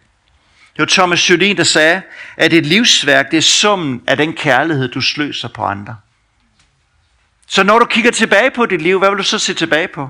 Det 0.73 0.79
var 0.79 0.85
Thomas 0.85 1.29
Jolin, 1.29 1.57
der 1.57 1.63
sagde, 1.63 2.01
at 2.37 2.53
et 2.53 2.65
livsværk, 2.65 3.31
det 3.31 3.37
er 3.37 3.41
summen 3.41 4.01
af 4.07 4.17
den 4.17 4.33
kærlighed, 4.33 4.87
du 4.87 5.01
sløser 5.01 5.47
på 5.47 5.63
andre. 5.63 5.95
Så 7.47 7.63
når 7.63 7.79
du 7.79 7.85
kigger 7.85 8.11
tilbage 8.11 8.51
på 8.51 8.65
dit 8.65 8.81
liv, 8.81 8.99
hvad 8.99 9.09
vil 9.09 9.17
du 9.17 9.23
så 9.23 9.39
se 9.39 9.53
tilbage 9.53 9.87
på? 9.87 10.09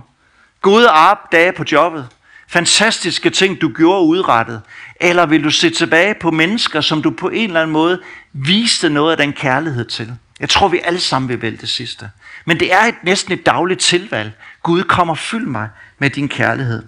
Gode 0.61 0.89
dage 1.31 1.51
på 1.51 1.63
jobbet, 1.71 2.07
fantastiske 2.47 3.29
ting, 3.29 3.61
du 3.61 3.71
gjorde 3.75 4.01
udrettet, 4.01 4.61
eller 5.01 5.25
vil 5.25 5.43
du 5.43 5.51
se 5.51 5.69
tilbage 5.69 6.15
på 6.21 6.31
mennesker, 6.31 6.81
som 6.81 7.01
du 7.01 7.11
på 7.11 7.29
en 7.29 7.49
eller 7.49 7.61
anden 7.61 7.73
måde 7.73 8.01
viste 8.33 8.89
noget 8.89 9.11
af 9.11 9.17
den 9.17 9.33
kærlighed 9.33 9.85
til? 9.85 10.13
Jeg 10.39 10.49
tror, 10.49 10.67
vi 10.67 10.79
alle 10.83 10.99
sammen 10.99 11.29
vil 11.29 11.41
vælge 11.41 11.57
det 11.57 11.69
sidste. 11.69 12.09
Men 12.45 12.59
det 12.59 12.73
er 12.73 12.81
et, 12.81 12.95
næsten 13.03 13.33
et 13.33 13.45
dagligt 13.45 13.79
tilvalg. 13.79 14.31
Gud 14.63 14.83
kommer 14.83 15.15
fyld 15.15 15.45
mig 15.45 15.69
med 15.99 16.09
din 16.09 16.29
kærlighed. 16.29 16.83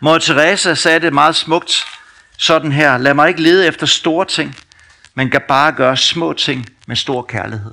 Mor 0.00 0.18
Teresa 0.18 0.74
sagde 0.74 1.00
det 1.00 1.12
meget 1.12 1.36
smukt 1.36 1.86
sådan 2.38 2.72
her. 2.72 2.98
Lad 2.98 3.14
mig 3.14 3.28
ikke 3.28 3.42
lede 3.42 3.66
efter 3.66 3.86
store 3.86 4.24
ting, 4.24 4.56
men 5.14 5.30
kan 5.30 5.42
bare 5.48 5.72
gøre 5.72 5.96
små 5.96 6.32
ting 6.32 6.66
med 6.86 6.96
stor 6.96 7.22
kærlighed. 7.22 7.72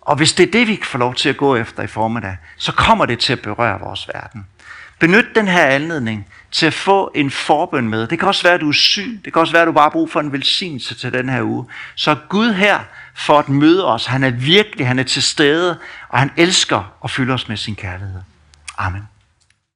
Og 0.00 0.16
hvis 0.16 0.32
det 0.32 0.48
er 0.48 0.52
det, 0.52 0.68
vi 0.68 0.74
kan 0.74 0.86
få 0.86 0.98
lov 0.98 1.14
til 1.14 1.28
at 1.28 1.36
gå 1.36 1.56
efter 1.56 1.82
i 1.82 1.86
formiddag, 1.86 2.36
så 2.56 2.72
kommer 2.72 3.06
det 3.06 3.18
til 3.18 3.32
at 3.32 3.42
berøre 3.42 3.80
vores 3.80 4.08
verden. 4.14 4.46
Benyt 5.00 5.34
den 5.34 5.48
her 5.48 5.66
anledning 5.66 6.26
til 6.50 6.66
at 6.66 6.74
få 6.74 7.12
en 7.14 7.30
forbøn 7.30 7.88
med. 7.88 8.06
Det 8.06 8.18
kan 8.18 8.28
også 8.28 8.42
være, 8.42 8.54
at 8.54 8.60
du 8.60 8.68
er 8.68 8.72
syg. 8.72 9.20
Det 9.24 9.32
kan 9.32 9.40
også 9.40 9.52
være, 9.52 9.62
at 9.62 9.66
du 9.66 9.72
bare 9.72 9.82
har 9.82 9.90
brug 9.90 10.10
for 10.10 10.20
en 10.20 10.32
velsignelse 10.32 10.94
til 10.94 11.12
den 11.12 11.28
her 11.28 11.42
uge. 11.42 11.66
Så 11.94 12.16
Gud 12.28 12.52
her 12.52 12.80
for 13.14 13.38
at 13.38 13.48
møde 13.48 13.86
os. 13.86 14.06
Han 14.06 14.24
er 14.24 14.30
virkelig, 14.30 14.86
han 14.86 14.98
er 14.98 15.02
til 15.02 15.22
stede, 15.22 15.78
og 16.08 16.18
han 16.18 16.30
elsker 16.36 16.92
at 17.04 17.10
fylde 17.10 17.34
os 17.34 17.48
med 17.48 17.56
sin 17.56 17.76
kærlighed. 17.76 18.20
Amen. 18.78 19.08